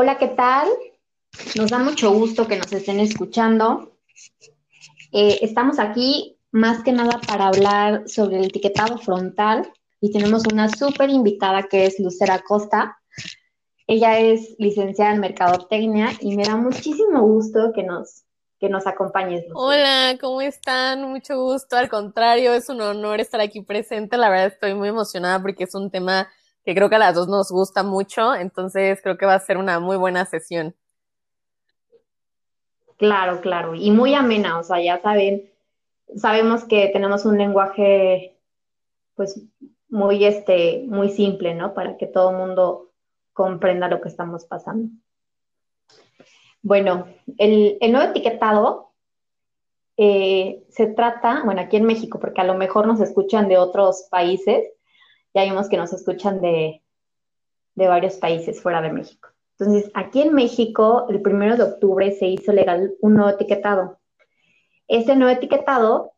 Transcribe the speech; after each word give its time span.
Hola, 0.00 0.16
¿qué 0.16 0.28
tal? 0.28 0.68
Nos 1.56 1.72
da 1.72 1.80
mucho 1.80 2.12
gusto 2.12 2.46
que 2.46 2.56
nos 2.56 2.72
estén 2.72 3.00
escuchando. 3.00 3.96
Eh, 5.10 5.40
estamos 5.42 5.80
aquí 5.80 6.38
más 6.52 6.84
que 6.84 6.92
nada 6.92 7.20
para 7.26 7.48
hablar 7.48 8.08
sobre 8.08 8.38
el 8.38 8.44
etiquetado 8.44 8.98
frontal 8.98 9.68
y 10.00 10.12
tenemos 10.12 10.44
una 10.46 10.68
súper 10.68 11.10
invitada 11.10 11.64
que 11.64 11.84
es 11.84 11.98
Lucera 11.98 12.38
Costa. 12.46 12.96
Ella 13.88 14.20
es 14.20 14.54
licenciada 14.60 15.14
en 15.14 15.20
Mercadotecnia 15.20 16.12
y 16.20 16.36
me 16.36 16.44
da 16.44 16.54
muchísimo 16.54 17.22
gusto 17.22 17.72
que 17.74 17.82
nos, 17.82 18.22
que 18.60 18.68
nos 18.68 18.86
acompañes. 18.86 19.46
Hola, 19.52 20.16
¿cómo 20.20 20.40
están? 20.42 21.10
Mucho 21.10 21.42
gusto. 21.42 21.76
Al 21.76 21.88
contrario, 21.88 22.54
es 22.54 22.68
un 22.68 22.80
honor 22.82 23.18
estar 23.18 23.40
aquí 23.40 23.62
presente. 23.62 24.16
La 24.16 24.30
verdad 24.30 24.46
estoy 24.46 24.74
muy 24.74 24.90
emocionada 24.90 25.42
porque 25.42 25.64
es 25.64 25.74
un 25.74 25.90
tema 25.90 26.28
que 26.68 26.74
creo 26.74 26.90
que 26.90 26.96
a 26.96 26.98
las 26.98 27.14
dos 27.14 27.28
nos 27.28 27.50
gusta 27.50 27.82
mucho, 27.82 28.34
entonces 28.34 29.00
creo 29.02 29.16
que 29.16 29.24
va 29.24 29.32
a 29.32 29.40
ser 29.40 29.56
una 29.56 29.80
muy 29.80 29.96
buena 29.96 30.26
sesión. 30.26 30.74
Claro, 32.98 33.40
claro, 33.40 33.74
y 33.74 33.90
muy 33.90 34.12
amena, 34.12 34.58
o 34.58 34.62
sea, 34.62 34.78
ya 34.78 35.00
saben, 35.00 35.50
sabemos 36.14 36.64
que 36.64 36.88
tenemos 36.88 37.24
un 37.24 37.38
lenguaje, 37.38 38.36
pues, 39.14 39.40
muy, 39.88 40.22
este, 40.26 40.84
muy 40.86 41.08
simple, 41.08 41.54
¿no? 41.54 41.72
Para 41.72 41.96
que 41.96 42.06
todo 42.06 42.32
el 42.32 42.36
mundo 42.36 42.90
comprenda 43.32 43.88
lo 43.88 44.02
que 44.02 44.10
estamos 44.10 44.44
pasando. 44.44 44.90
Bueno, 46.60 47.06
el, 47.38 47.78
nuevo 47.80 48.10
etiquetado 48.10 48.92
eh, 49.96 50.66
se 50.68 50.88
trata, 50.88 51.44
bueno, 51.46 51.62
aquí 51.62 51.78
en 51.78 51.86
México, 51.86 52.20
porque 52.20 52.42
a 52.42 52.44
lo 52.44 52.56
mejor 52.56 52.86
nos 52.86 53.00
escuchan 53.00 53.48
de 53.48 53.56
otros 53.56 54.06
países, 54.10 54.68
ya 55.38 55.44
vimos 55.44 55.68
que 55.68 55.76
nos 55.76 55.92
escuchan 55.92 56.40
de, 56.40 56.82
varios 57.76 58.16
países 58.16 58.60
fuera 58.60 58.82
de 58.82 58.92
México. 58.92 59.28
Entonces, 59.56 59.88
aquí 59.94 60.22
en 60.22 60.34
México, 60.34 61.06
el 61.08 61.22
primero 61.22 61.56
de 61.56 61.62
octubre 61.62 62.10
se 62.10 62.26
hizo 62.26 62.52
legal 62.52 62.94
un 63.00 63.14
nuevo 63.14 63.30
etiquetado. 63.30 64.00
Este 64.88 65.14
nuevo 65.14 65.32
etiquetado 65.32 66.12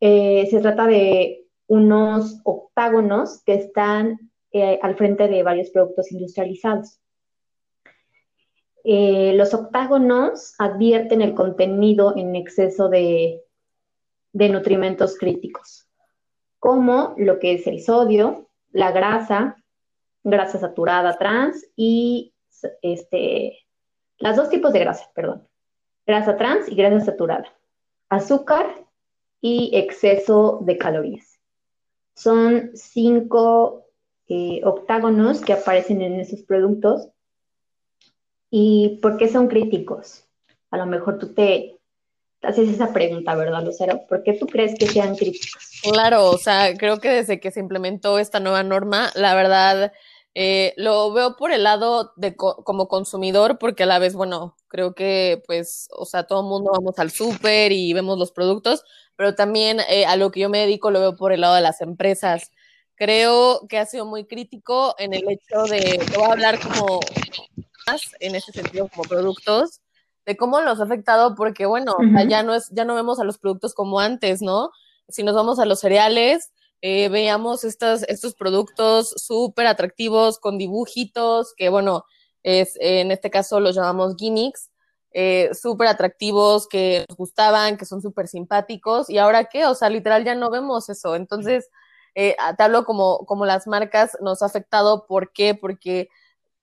eh, 0.00 0.46
se 0.50 0.60
trata 0.60 0.86
de 0.86 1.46
unos 1.68 2.40
octágonos 2.44 3.42
que 3.44 3.54
están 3.54 4.30
eh, 4.52 4.78
al 4.82 4.94
frente 4.96 5.26
de 5.26 5.42
varios 5.42 5.70
productos 5.70 6.12
industrializados. 6.12 7.00
Eh, 8.84 9.32
los 9.36 9.54
octágonos 9.54 10.54
advierten 10.58 11.22
el 11.22 11.34
contenido 11.34 12.14
en 12.14 12.36
exceso 12.36 12.90
de, 12.90 13.42
de 14.32 14.48
nutrimentos 14.50 15.16
críticos, 15.18 15.88
como 16.58 17.14
lo 17.16 17.38
que 17.38 17.54
es 17.54 17.66
el 17.66 17.80
sodio, 17.80 18.45
la 18.76 18.92
grasa, 18.92 19.56
grasa 20.22 20.58
saturada 20.58 21.16
trans 21.16 21.66
y 21.76 22.34
este, 22.82 23.64
las 24.18 24.36
dos 24.36 24.50
tipos 24.50 24.70
de 24.74 24.80
grasa, 24.80 25.10
perdón, 25.14 25.48
grasa 26.06 26.36
trans 26.36 26.68
y 26.68 26.74
grasa 26.74 27.06
saturada, 27.06 27.50
azúcar 28.10 28.84
y 29.40 29.70
exceso 29.72 30.60
de 30.62 30.76
calorías. 30.76 31.40
Son 32.14 32.70
cinco 32.74 33.86
eh, 34.28 34.60
octágonos 34.62 35.40
que 35.40 35.54
aparecen 35.54 36.02
en 36.02 36.20
esos 36.20 36.42
productos. 36.42 37.08
¿Y 38.50 38.98
por 39.00 39.16
qué 39.16 39.28
son 39.28 39.48
críticos? 39.48 40.28
A 40.70 40.76
lo 40.76 40.84
mejor 40.84 41.18
tú 41.18 41.32
te, 41.32 41.75
haces 42.46 42.68
esa 42.68 42.92
pregunta, 42.92 43.34
¿verdad, 43.34 43.64
Lucero? 43.64 44.06
¿Por 44.08 44.22
qué 44.22 44.34
tú 44.34 44.46
crees 44.46 44.78
que 44.78 44.86
sean 44.86 45.16
críticos? 45.16 45.80
Claro, 45.82 46.30
o 46.30 46.38
sea, 46.38 46.74
creo 46.76 46.98
que 46.98 47.10
desde 47.10 47.40
que 47.40 47.50
se 47.50 47.60
implementó 47.60 48.18
esta 48.18 48.40
nueva 48.40 48.62
norma, 48.62 49.10
la 49.14 49.34
verdad, 49.34 49.92
eh, 50.34 50.74
lo 50.76 51.12
veo 51.12 51.36
por 51.36 51.50
el 51.50 51.64
lado 51.64 52.12
de 52.16 52.36
como 52.36 52.88
consumidor, 52.88 53.58
porque 53.58 53.82
a 53.82 53.86
la 53.86 53.98
vez, 53.98 54.14
bueno, 54.14 54.56
creo 54.68 54.94
que 54.94 55.42
pues, 55.46 55.88
o 55.92 56.04
sea, 56.04 56.24
todo 56.24 56.40
el 56.40 56.46
mundo 56.46 56.70
vamos 56.72 56.98
al 56.98 57.10
súper 57.10 57.72
y 57.72 57.92
vemos 57.92 58.18
los 58.18 58.32
productos, 58.32 58.84
pero 59.16 59.34
también 59.34 59.80
eh, 59.88 60.06
a 60.06 60.16
lo 60.16 60.30
que 60.30 60.40
yo 60.40 60.48
me 60.48 60.58
dedico 60.58 60.90
lo 60.90 61.00
veo 61.00 61.16
por 61.16 61.32
el 61.32 61.40
lado 61.40 61.54
de 61.54 61.62
las 61.62 61.80
empresas. 61.80 62.50
Creo 62.94 63.66
que 63.68 63.78
ha 63.78 63.86
sido 63.86 64.06
muy 64.06 64.26
crítico 64.26 64.94
en 64.98 65.14
el 65.14 65.24
hecho 65.28 65.64
de, 65.64 65.98
te 65.98 66.16
voy 66.16 66.28
a 66.28 66.32
hablar 66.32 66.58
como 66.60 67.00
más 67.86 68.02
en 68.20 68.34
ese 68.34 68.52
sentido 68.52 68.88
como 68.88 69.04
productos, 69.04 69.80
de 70.26 70.36
cómo 70.36 70.60
los 70.60 70.80
ha 70.80 70.84
afectado, 70.84 71.34
porque 71.36 71.66
bueno, 71.66 71.96
ya 72.28 72.42
no 72.42 72.54
es, 72.54 72.68
ya 72.70 72.84
no 72.84 72.94
vemos 72.94 73.20
a 73.20 73.24
los 73.24 73.38
productos 73.38 73.74
como 73.74 74.00
antes, 74.00 74.42
¿no? 74.42 74.72
Si 75.08 75.22
nos 75.22 75.36
vamos 75.36 75.60
a 75.60 75.66
los 75.66 75.80
cereales, 75.80 76.52
eh, 76.82 77.08
veíamos 77.08 77.64
estos, 77.64 78.02
estos 78.02 78.34
productos 78.34 79.14
súper 79.16 79.68
atractivos 79.68 80.38
con 80.38 80.58
dibujitos, 80.58 81.54
que 81.56 81.68
bueno, 81.68 82.04
es, 82.42 82.76
en 82.80 83.12
este 83.12 83.30
caso 83.30 83.60
los 83.60 83.76
llamamos 83.76 84.16
gimmicks, 84.18 84.70
eh, 85.12 85.50
súper 85.54 85.88
atractivos, 85.88 86.66
que 86.66 87.06
nos 87.08 87.16
gustaban, 87.16 87.76
que 87.76 87.86
son 87.86 88.02
súper 88.02 88.26
simpáticos, 88.26 89.08
y 89.08 89.18
ahora 89.18 89.44
qué, 89.44 89.64
o 89.66 89.74
sea, 89.74 89.88
literal 89.88 90.24
ya 90.24 90.34
no 90.34 90.50
vemos 90.50 90.88
eso. 90.88 91.14
Entonces, 91.14 91.70
eh, 92.16 92.34
te 92.56 92.62
hablo 92.62 92.84
como, 92.84 93.24
como 93.26 93.46
las 93.46 93.66
marcas 93.66 94.16
nos 94.20 94.42
ha 94.42 94.46
afectado, 94.46 95.06
¿por 95.06 95.32
qué? 95.32 95.54
Porque 95.54 96.08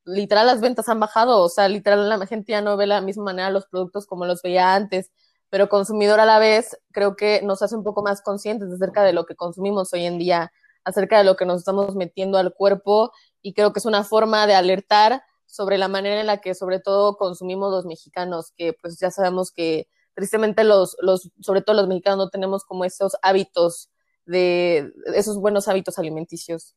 literal 0.06 0.48
las 0.48 0.62
ventas 0.62 0.90
han 0.90 1.00
bajado, 1.00 1.42
o 1.42 1.50
sea, 1.50 1.68
literal 1.70 2.08
la 2.10 2.26
gente 2.28 2.52
ya 2.52 2.62
no 2.62 2.78
ve 2.78 2.88
la 2.88 3.02
misma 3.02 3.26
manera 3.26 3.50
los 3.50 3.66
productos 3.68 4.06
como 4.06 4.26
los 4.26 4.42
veía 4.42 4.76
antes, 4.76 5.12
pero 5.50 5.70
consumidor 5.70 6.20
a 6.20 6.26
la 6.26 6.40
vez 6.40 6.78
creo 6.92 7.16
que 7.16 7.42
nos 7.44 7.62
hace 7.62 7.76
un 7.76 7.84
poco 7.84 8.04
más 8.04 8.22
conscientes 8.22 8.72
acerca 8.72 9.04
de 9.04 9.14
lo 9.14 9.26
que 9.26 9.36
consumimos 9.36 9.94
hoy 9.94 10.06
en 10.06 10.18
día, 10.18 10.52
acerca 10.84 11.18
de 11.18 11.24
lo 11.24 11.36
que 11.36 11.46
nos 11.46 11.60
estamos 11.60 11.96
metiendo 11.96 12.38
al 12.38 12.54
cuerpo 12.54 13.12
y 13.42 13.54
creo 13.54 13.74
que 13.74 13.80
es 13.80 13.86
una 13.86 14.04
forma 14.04 14.48
de 14.48 14.56
alertar 14.56 15.24
sobre 15.46 15.78
la 15.78 15.88
manera 15.88 16.20
en 16.20 16.28
la 16.28 16.42
que 16.42 16.56
sobre 16.56 16.80
todo 16.80 17.18
consumimos 17.18 17.72
los 17.72 17.86
mexicanos, 17.86 18.52
que 18.58 18.74
pues 18.74 19.00
ya 19.00 19.12
sabemos 19.12 19.52
que 19.52 19.88
tristemente 20.16 20.64
los, 20.64 20.98
los 21.02 21.30
sobre 21.42 21.62
todo 21.62 21.76
los 21.76 21.88
mexicanos 21.88 22.18
no 22.18 22.30
tenemos 22.30 22.64
como 22.66 22.86
esos 22.86 23.16
hábitos 23.22 23.90
de 24.26 24.92
esos 25.16 25.38
buenos 25.38 25.68
hábitos 25.68 26.00
alimenticios. 26.00 26.76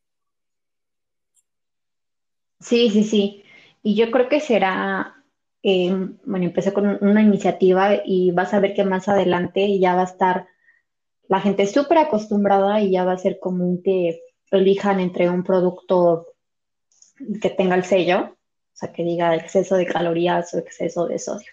Sí, 2.61 2.91
sí, 2.91 3.05
sí. 3.05 3.44
Y 3.83 3.94
yo 3.94 4.11
creo 4.11 4.28
que 4.28 4.41
será, 4.41 5.22
eh, 5.62 5.91
bueno, 6.25 6.47
empecé 6.47 6.72
con 6.72 6.99
una 7.00 7.22
iniciativa 7.22 8.00
y 8.05 8.31
vas 8.33 8.55
a 8.55 8.61
ver 8.61 8.75
que 8.75 8.84
más 8.84 9.09
adelante 9.09 9.78
ya 9.78 9.94
va 9.94 10.03
a 10.03 10.05
estar 10.05 10.49
la 11.28 11.41
gente 11.41 11.67
súper 11.67 11.99
acostumbrada 11.99 12.81
y 12.81 12.93
ya 12.93 13.05
va 13.05 13.12
a 13.12 13.19
ser 13.19 13.39
común 13.39 13.83
que 13.83 14.21
elijan 14.50 15.00
entre 15.00 15.28
un 15.28 15.43
producto 15.43 16.27
que 17.41 17.50
tenga 17.50 17.75
el 17.75 17.84
sello, 17.84 18.21
o 18.21 18.77
sea, 18.77 18.93
que 18.93 19.03
diga 19.03 19.34
exceso 19.34 19.77
de 19.77 19.87
calorías 19.87 20.53
o 20.55 20.59
exceso 20.59 21.06
de 21.06 21.19
sodio. 21.19 21.50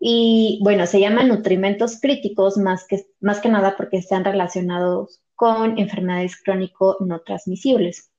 Y 0.00 0.60
bueno, 0.62 0.86
se 0.86 1.00
llaman 1.00 1.28
nutrimentos 1.28 2.00
críticos 2.00 2.56
más 2.56 2.86
que, 2.86 3.06
más 3.20 3.40
que 3.40 3.48
nada 3.48 3.76
porque 3.76 3.96
están 3.96 4.24
relacionados 4.24 5.20
con 5.34 5.78
enfermedades 5.78 6.40
crónico 6.40 6.96
no 7.00 7.20
transmisibles 7.20 8.10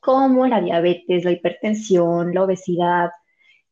como 0.00 0.46
la 0.46 0.60
diabetes, 0.60 1.24
la 1.24 1.32
hipertensión, 1.32 2.34
la 2.34 2.44
obesidad, 2.44 3.10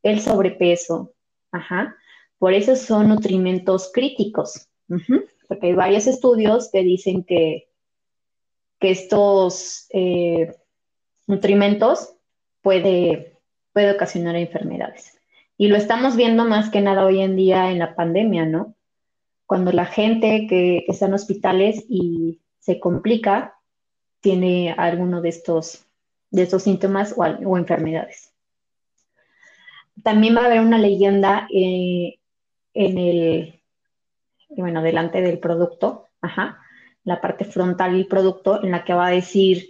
el 0.03 0.21
sobrepeso. 0.21 1.15
Ajá. 1.51 1.97
Por 2.39 2.53
eso 2.53 2.77
son 2.77 3.09
nutrimentos 3.09 3.91
críticos, 3.93 4.69
porque 5.49 5.69
hay 5.69 5.73
varios 5.73 6.07
estudios 6.07 6.71
que 6.71 6.83
dicen 6.83 7.25
que, 7.25 7.69
que 8.79 8.91
estos 8.91 9.87
eh, 9.91 10.55
nutrimentos 11.27 12.15
puede, 12.61 13.39
puede 13.73 13.93
ocasionar 13.93 14.37
enfermedades. 14.37 15.17
Y 15.57 15.69
lo 15.69 15.77
estamos 15.77 16.17
viendo 16.17 16.45
más 16.45 16.71
que 16.71 16.81
nada 16.81 17.05
hoy 17.05 17.21
en 17.21 17.37
día 17.37 17.71
en 17.71 17.79
la 17.79 17.95
pandemia, 17.95 18.45
¿no? 18.45 18.75
Cuando 19.47 19.73
la 19.73 19.87
gente 19.87 20.47
que, 20.49 20.83
que 20.85 20.93
está 20.93 21.07
en 21.07 21.15
hospitales 21.15 21.85
y 21.89 22.41
se 22.59 22.81
complica, 22.81 23.55
tiene 24.21 24.75
alguno 24.77 25.21
de 25.21 25.29
estos 25.29 25.84
de 26.31 26.43
esos 26.43 26.63
síntomas 26.63 27.15
o, 27.17 27.57
enfermedades. 27.57 28.33
También 30.03 30.37
va 30.37 30.43
a 30.43 30.47
haber 30.47 30.61
una 30.61 30.79
leyenda 30.79 31.47
eh, 31.55 32.19
en 32.75 32.99
el, 32.99 33.63
bueno, 34.49 34.83
delante 34.83 35.21
del 35.21 35.39
producto, 35.39 36.09
ajá, 36.21 36.59
la 37.05 37.21
parte 37.21 37.45
frontal 37.45 37.93
del 37.93 38.07
producto, 38.07 38.63
en 38.63 38.73
la 38.73 38.85
que 38.85 38.95
va 38.95 39.07
a 39.07 39.11
decir 39.11 39.69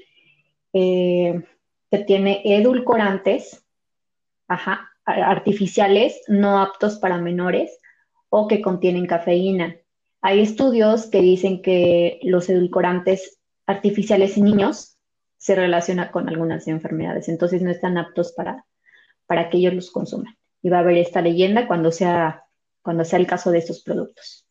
eh, 0.72 1.42
que 1.90 1.98
tiene 1.98 2.42
edulcorantes, 2.44 3.64
ajá, 4.48 4.90
artificiales 5.04 6.22
no 6.28 6.60
aptos 6.60 6.96
para 6.96 7.18
menores 7.18 7.78
o 8.30 8.48
que 8.48 8.62
contienen 8.62 9.06
cafeína. 9.06 9.76
Hay 10.22 10.40
estudios 10.40 11.06
que 11.06 11.20
dicen 11.20 11.60
que 11.60 12.18
los 12.22 12.48
edulcorantes 12.48 13.38
artificiales 13.66 14.36
en 14.36 14.44
niños 14.44 14.93
se 15.44 15.54
relaciona 15.54 16.10
con 16.10 16.26
algunas 16.30 16.66
enfermedades, 16.68 17.28
entonces 17.28 17.60
no 17.60 17.70
están 17.70 17.98
aptos 17.98 18.32
para, 18.32 18.64
para 19.26 19.50
que 19.50 19.58
ellos 19.58 19.74
los 19.74 19.90
consuman. 19.90 20.38
Y 20.62 20.70
va 20.70 20.78
a 20.78 20.80
haber 20.80 20.96
esta 20.96 21.20
leyenda 21.20 21.66
cuando 21.66 21.92
sea, 21.92 22.44
cuando 22.80 23.04
sea 23.04 23.18
el 23.18 23.26
caso 23.26 23.50
de 23.50 23.58
estos 23.58 23.82
productos. 23.82 24.46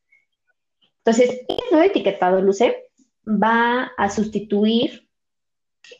Entonces, 1.00 1.46
el 1.48 1.58
nuevo 1.72 1.88
etiquetado, 1.88 2.40
Luce, 2.44 2.92
va 3.28 3.92
a 3.98 4.10
sustituir 4.12 5.10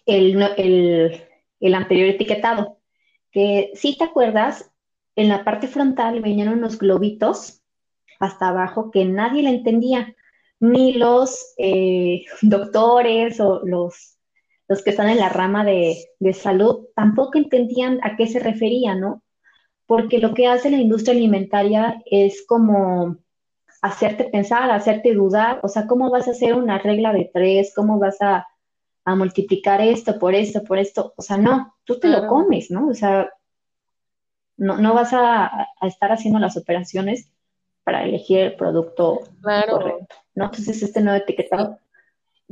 el, 0.06 0.40
el, 0.58 1.24
el 1.60 1.74
anterior 1.74 2.10
etiquetado, 2.10 2.78
que 3.32 3.72
si 3.74 3.98
te 3.98 4.04
acuerdas, 4.04 4.72
en 5.16 5.28
la 5.28 5.44
parte 5.44 5.68
frontal 5.68 6.22
venían 6.22 6.50
unos 6.50 6.78
globitos 6.78 7.64
hasta 8.20 8.50
abajo 8.50 8.92
que 8.92 9.06
nadie 9.06 9.42
le 9.42 9.50
entendía, 9.50 10.16
ni 10.60 10.94
los 10.94 11.56
eh, 11.58 12.26
doctores 12.44 13.40
o 13.40 13.62
los, 13.66 14.13
los 14.68 14.84
que 14.84 14.92
están 14.92 15.10
en 15.10 15.20
la 15.20 15.30
rama 15.30 15.66
de, 15.66 15.98
de 16.20 16.34
salud 16.34 16.88
tampoco 16.96 17.38
entendían 17.38 18.00
a 18.04 18.16
qué 18.16 18.28
se 18.28 18.40
refería, 18.40 18.96
¿no? 18.96 19.24
Porque 19.86 20.20
lo 20.20 20.34
que 20.34 20.48
hace 20.48 20.72
la 20.72 20.78
industria 20.78 21.14
alimentaria 21.14 22.02
es 22.06 22.46
como 22.48 23.18
hacerte 23.84 24.24
pensar, 24.24 24.72
hacerte 24.72 25.14
dudar, 25.14 25.60
o 25.62 25.68
sea, 25.68 25.86
¿cómo 25.88 26.10
vas 26.10 26.30
a 26.30 26.32
hacer 26.32 26.54
una 26.54 26.80
regla 26.80 27.12
de 27.12 27.30
tres? 27.32 27.74
¿Cómo 27.76 28.00
vas 28.00 28.18
a, 28.22 28.48
multiplicar 29.06 29.82
esto 29.82 30.18
por 30.18 30.34
esto, 30.34 30.64
por 30.64 30.78
esto? 30.78 31.14
O 31.18 31.22
sea, 31.22 31.36
no, 31.36 31.76
tú 31.84 32.00
te 32.00 32.08
lo 32.08 32.26
comes, 32.28 32.72
¿no? 32.72 32.88
O 32.88 32.94
sea, 32.94 33.30
no, 34.56 34.78
no 34.78 34.94
vas 34.94 35.12
a, 35.12 35.68
estar 35.82 36.14
haciendo 36.14 36.40
las 36.40 36.56
operaciones 36.56 37.30
para 37.84 38.06
elegir 38.06 38.40
el 38.40 38.56
producto 38.56 39.20
correcto, 39.42 40.08
¿no? 40.34 40.46
Entonces, 40.46 40.82
este 40.82 41.02
nuevo 41.02 41.22
etiquetado. 41.22 41.78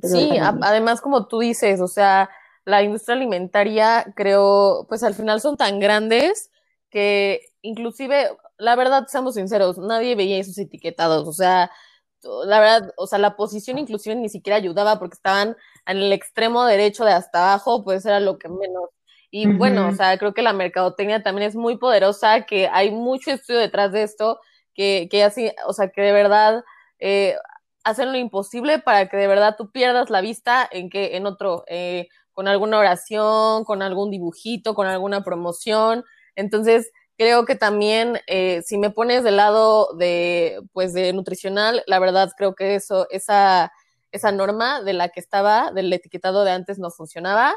Sí, 0.02 0.32
además, 0.40 1.02
como 1.02 1.28
tú 1.28 1.40
dices, 1.40 1.82
o 1.82 1.88
sea, 1.88 2.30
la 2.66 2.84
industria 2.84 3.16
alimentaria, 3.16 4.12
creo, 4.16 4.86
pues 4.88 5.04
al 5.04 5.14
final 5.14 5.42
son 5.42 5.58
tan 5.58 5.80
grandes 5.80 6.50
que 6.90 7.42
inclusive 7.62 8.32
la 8.62 8.76
verdad, 8.76 9.08
seamos 9.08 9.34
sinceros, 9.36 9.80
nadie 9.80 10.16
veía 10.16 10.38
esos 10.38 10.58
etiquetados, 10.60 11.28
o 11.28 11.34
sea, 11.34 11.72
la 12.46 12.60
verdad, 12.60 12.94
o 12.96 13.08
sea, 13.08 13.18
la 13.18 13.36
posición 13.36 13.80
inclusive 13.80 14.16
ni 14.16 14.30
siquiera 14.30 14.58
ayudaba 14.58 15.00
porque 15.00 15.16
estaban 15.16 15.58
en 15.88 15.98
el 15.98 16.14
extremo 16.14 16.64
derecho 16.66 17.04
de 17.04 17.12
hasta 17.12 17.54
abajo, 17.54 17.84
pues 17.84 18.06
era 18.06 18.20
lo 18.20 18.38
que 18.38 18.50
menos. 18.50 18.90
Y 19.32 19.48
bueno, 19.48 19.88
o 19.88 19.94
sea, 19.94 20.16
creo 20.20 20.34
que 20.34 20.44
la 20.44 20.54
mercadotecnia 20.54 21.24
también 21.24 21.48
es 21.48 21.56
muy 21.56 21.78
poderosa, 21.78 22.42
que 22.46 22.68
hay 22.68 22.92
mucho 22.92 23.32
estudio 23.32 23.60
detrás 23.60 23.92
de 23.94 24.04
esto, 24.04 24.40
que, 24.76 25.08
que 25.10 25.24
así, 25.24 25.52
o 25.66 25.74
sea, 25.74 25.90
que 25.90 26.02
de 26.02 26.12
verdad 26.12 26.64
eh, 27.00 27.36
hacen 27.84 28.12
lo 28.12 28.18
imposible 28.18 28.80
para 28.80 29.08
que 29.10 29.18
de 29.18 29.28
verdad 29.28 29.56
tú 29.58 29.72
pierdas 29.72 30.10
la 30.10 30.22
vista 30.22 30.68
en 30.72 30.90
que, 30.90 31.16
en 31.18 31.26
otro, 31.26 31.64
eh, 31.68 32.08
con 32.34 32.48
alguna 32.48 32.80
oración, 32.80 33.64
con 33.66 33.82
algún 33.82 34.12
dibujito, 34.12 34.76
con 34.76 34.88
alguna 34.88 35.24
promoción. 35.24 36.04
Entonces, 36.36 36.92
Creo 37.22 37.46
que 37.46 37.54
también, 37.54 38.20
eh, 38.26 38.64
si 38.66 38.80
me 38.80 38.90
pones 38.90 39.24
del 39.24 39.36
lado 39.38 39.94
de, 39.96 40.60
pues, 40.74 40.92
de 40.92 41.14
nutricional, 41.14 41.84
la 41.86 42.00
verdad 42.00 42.32
creo 42.36 42.56
que 42.56 42.74
eso, 42.74 43.06
esa, 43.12 43.72
esa 44.12 44.32
norma 44.32 44.82
de 44.82 44.94
la 44.94 45.10
que 45.10 45.20
estaba, 45.20 45.72
del 45.72 45.94
etiquetado 45.94 46.44
de 46.44 46.50
antes 46.50 46.80
no 46.80 46.90
funcionaba. 46.90 47.54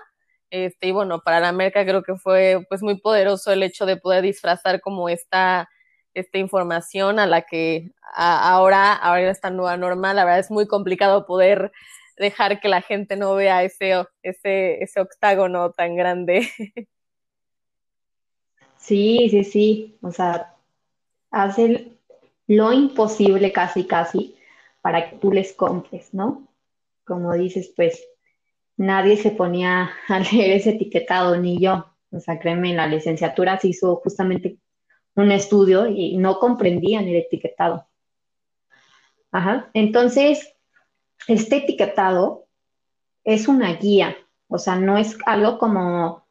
Este, 0.51 0.89
y 0.89 0.93
bueno, 0.93 1.23
para 1.25 1.41
la 1.41 1.53
merca 1.53 1.83
creo 1.87 2.03
que 2.03 2.15
fue 2.17 2.67
pues 2.69 2.83
muy 2.83 3.01
poderoso 3.01 3.53
el 3.53 3.63
hecho 3.63 3.87
de 3.87 3.97
poder 3.97 4.21
disfrazar 4.23 4.83
como 4.83 5.09
esta, 5.09 5.71
esta 6.15 6.39
información 6.39 7.19
a 7.19 7.27
la 7.27 7.43
que 7.43 7.93
ahora, 8.15 8.93
ahora 8.93 9.31
esta 9.31 9.51
nueva 9.51 9.77
norma, 9.77 10.15
la 10.15 10.25
verdad 10.25 10.41
es 10.41 10.51
muy 10.51 10.67
complicado 10.67 11.27
poder 11.27 11.73
dejar 12.17 12.61
que 12.61 12.69
la 12.69 12.81
gente 12.83 13.17
no 13.17 13.35
vea 13.35 13.65
ese, 13.65 14.07
ese, 14.23 14.83
ese 14.83 15.01
octágono 15.01 15.71
tan 15.73 15.97
grande. 15.97 16.49
Sí, 18.85 19.31
sí, 19.31 19.45
sí. 19.45 19.99
O 20.03 20.13
sea, 20.13 20.57
hacen 21.31 21.99
lo 22.47 22.71
imposible 22.71 23.51
casi, 23.51 23.85
casi 23.87 24.37
para 24.83 25.09
que 25.09 25.17
tú 25.17 25.33
les 25.33 25.55
compres, 25.55 26.13
¿no? 26.13 26.47
Como 27.05 27.33
dices, 27.33 27.73
pues 27.75 28.07
nadie 28.77 29.17
se 29.17 29.31
ponía 29.31 29.91
a 30.09 30.19
leer 30.19 30.59
ese 30.59 30.71
etiquetado, 30.71 31.37
ni 31.39 31.59
yo. 31.59 31.87
O 32.11 32.21
sea, 32.21 32.39
créeme, 32.39 32.75
la 32.75 32.87
licenciatura 32.87 33.59
se 33.59 33.69
hizo 33.69 33.97
justamente 33.97 34.59
un 35.17 35.33
estudio 35.33 35.87
y 35.87 36.17
no 36.17 36.39
comprendían 36.39 37.07
el 37.09 37.17
etiquetado. 37.17 37.87
Ajá. 39.31 39.71
Entonces, 39.75 40.55
este 41.27 41.57
etiquetado 41.57 42.47
es 43.25 43.49
una 43.49 43.73
guía, 43.75 44.17
o 44.49 44.59
sea, 44.59 44.77
no 44.77 44.99
es 44.99 45.17
algo 45.27 45.59
como 45.59 46.25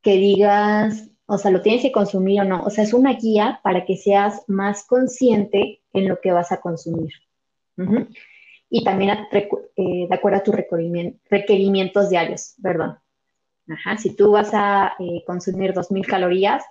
que 0.00 0.16
digas, 0.16 1.10
o 1.26 1.38
sea, 1.38 1.50
lo 1.50 1.62
tienes 1.62 1.82
que 1.82 1.92
consumir 1.92 2.42
o 2.42 2.44
no. 2.44 2.62
O 2.64 2.70
sea, 2.70 2.84
es 2.84 2.92
una 2.92 3.14
guía 3.14 3.60
para 3.62 3.84
que 3.84 3.96
seas 3.96 4.42
más 4.46 4.86
consciente 4.86 5.82
en 5.92 6.08
lo 6.08 6.20
que 6.20 6.32
vas 6.32 6.52
a 6.52 6.60
consumir. 6.60 7.12
Y 8.70 8.84
también 8.84 9.26
eh, 9.32 10.06
de 10.08 10.14
acuerdo 10.14 10.38
a 10.38 10.42
tus 10.42 10.54
requerimientos 10.54 12.10
diarios, 12.10 12.54
perdón. 12.62 12.98
Ajá, 13.68 13.96
si 13.96 14.14
tú 14.14 14.32
vas 14.32 14.50
a 14.52 14.94
eh, 14.98 15.24
consumir 15.26 15.72
2.000 15.72 16.06
calorías 16.06 16.62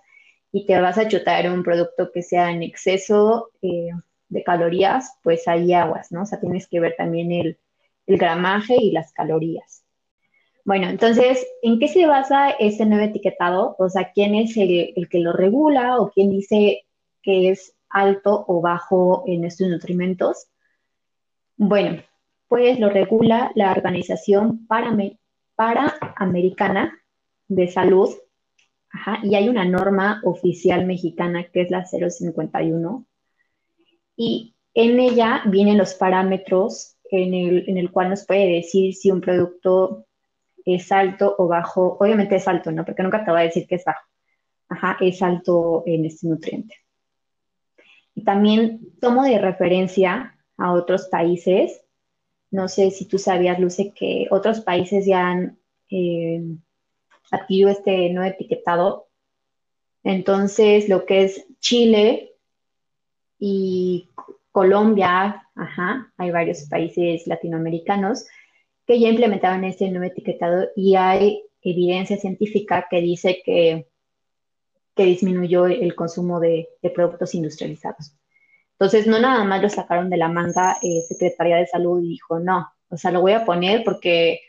y 0.54 0.66
te 0.66 0.80
vas 0.80 0.98
a 0.98 1.10
chutar 1.10 1.50
un 1.50 1.64
producto 1.64 2.12
que 2.14 2.22
sea 2.22 2.52
en 2.52 2.64
exceso 2.64 3.52
eh, 3.62 3.90
de 4.30 4.44
calorías, 4.44 5.18
pues 5.22 5.48
ahí 5.50 5.74
aguas, 5.74 6.14
¿no? 6.14 6.22
O 6.22 6.26
sea, 6.26 6.40
tienes 6.40 6.68
que 6.68 6.80
ver 6.80 6.96
también 6.98 7.32
el 7.34 7.58
gramaje 8.08 8.78
y 8.80 8.92
las 8.92 9.12
calorías. 9.12 9.84
Bueno, 10.66 10.88
entonces, 10.88 11.46
¿en 11.62 11.78
qué 11.78 11.90
se 11.90 12.08
basa 12.08 12.52
ese 12.52 12.86
nuevo 12.86 13.04
etiquetado? 13.04 13.76
O 13.80 13.90
sea, 13.90 14.14
¿quién 14.14 14.34
es 14.34 14.56
el, 14.56 14.94
que 15.10 15.20
lo 15.20 15.34
regula 15.34 16.00
o 16.00 16.10
quién 16.10 16.30
dice 16.30 16.86
que 17.22 17.50
es 17.50 17.76
alto 17.90 18.46
o 18.48 18.62
bajo 18.62 19.26
en 19.28 19.44
estos 19.44 19.68
nutrimentos? 19.68 20.48
Bueno, 21.58 22.02
pues 22.48 22.80
lo 22.80 22.90
regula 22.90 23.52
la 23.56 23.72
Organización 23.72 24.66
Panamericana 25.58 26.98
de 27.50 27.68
Salud, 27.68 28.10
y 29.24 29.36
hay 29.36 29.50
una 29.50 29.66
norma 29.66 30.22
oficial 30.24 30.86
mexicana 30.86 31.46
que 31.46 31.62
es 31.62 31.72
la 31.72 31.86
051, 31.86 33.06
y 34.16 34.56
en 34.74 35.00
ella 35.00 35.44
vienen 35.46 35.78
los 35.78 35.96
parámetros 35.96 36.98
en 37.10 37.34
el, 37.34 37.70
en 37.70 37.78
el 37.78 37.92
cual 37.92 38.10
nos 38.10 38.26
puede 38.26 38.48
decir 38.48 38.94
si 38.94 39.12
un 39.12 39.22
producto 39.22 40.06
es 40.66 40.92
alto 40.92 41.36
o 41.38 41.48
bajo, 41.48 41.98
obviamente 42.00 42.36
es 42.36 42.48
alto, 42.48 42.72
¿no? 42.72 42.86
Porque 42.86 43.04
nunca 43.04 43.24
te 43.24 43.32
va 43.32 43.40
a 43.40 43.44
decir 43.44 43.68
que 43.68 43.76
es 43.76 43.84
bajo. 43.84 44.08
Ajá, 44.70 44.98
es 45.02 45.22
alto 45.22 45.84
en 45.86 46.06
este 46.06 46.28
nutriente. 46.28 46.76
Y 48.16 48.24
también 48.24 48.80
tomo 49.00 49.24
de 49.24 49.38
referencia 49.38 50.38
a 50.58 50.72
otros 50.72 51.08
países. 51.10 51.84
No 52.52 52.68
sé 52.68 52.92
si 52.92 53.06
tú 53.06 53.18
sabías, 53.18 53.60
Luce, 53.60 53.92
que 53.94 54.28
otros 54.32 54.62
países 54.62 55.06
ya 55.06 55.28
han 55.28 55.60
eh, 55.90 56.42
adquirido 57.34 57.70
este 57.70 58.10
no 58.12 58.24
etiquetado. 58.24 59.08
Entonces, 60.04 60.90
lo 60.90 61.06
que 61.06 61.24
es 61.24 61.46
Chile 61.60 62.36
y 63.40 64.10
Colombia, 64.52 65.48
ajá, 65.56 66.14
hay 66.18 66.32
varios 66.32 66.64
países 66.70 67.26
latinoamericanos 67.28 68.26
que 68.86 69.00
ya 69.00 69.10
implementaban 69.10 69.64
este 69.64 69.90
nuevo 69.90 70.06
etiquetado 70.06 70.68
y 70.76 70.96
hay 70.96 71.44
evidencia 71.62 72.18
científica 72.18 72.88
que 72.90 73.02
dice 73.02 73.42
que, 73.44 73.88
que 74.96 75.06
disminuyó 75.06 75.66
el 75.66 75.96
consumo 75.96 76.40
de, 76.40 76.68
productos 76.94 77.34
industrializados. 77.34 78.14
Entonces, 78.74 79.08
no 79.08 79.20
nada 79.20 79.44
más 79.46 79.62
lo 79.62 79.70
sacaron 79.70 80.10
de 80.10 80.18
la 80.18 80.28
manga 80.28 80.78
eh, 80.82 81.02
Secretaría 81.08 81.58
de 81.58 81.68
Salud 81.68 82.04
y 82.04 82.10
dijo, 82.10 82.40
no, 82.40 82.68
o 82.90 82.98
sea, 82.98 83.12
lo 83.12 83.22
voy 83.22 83.32
a 83.32 83.46
poner 83.46 83.84
porque 83.84 84.42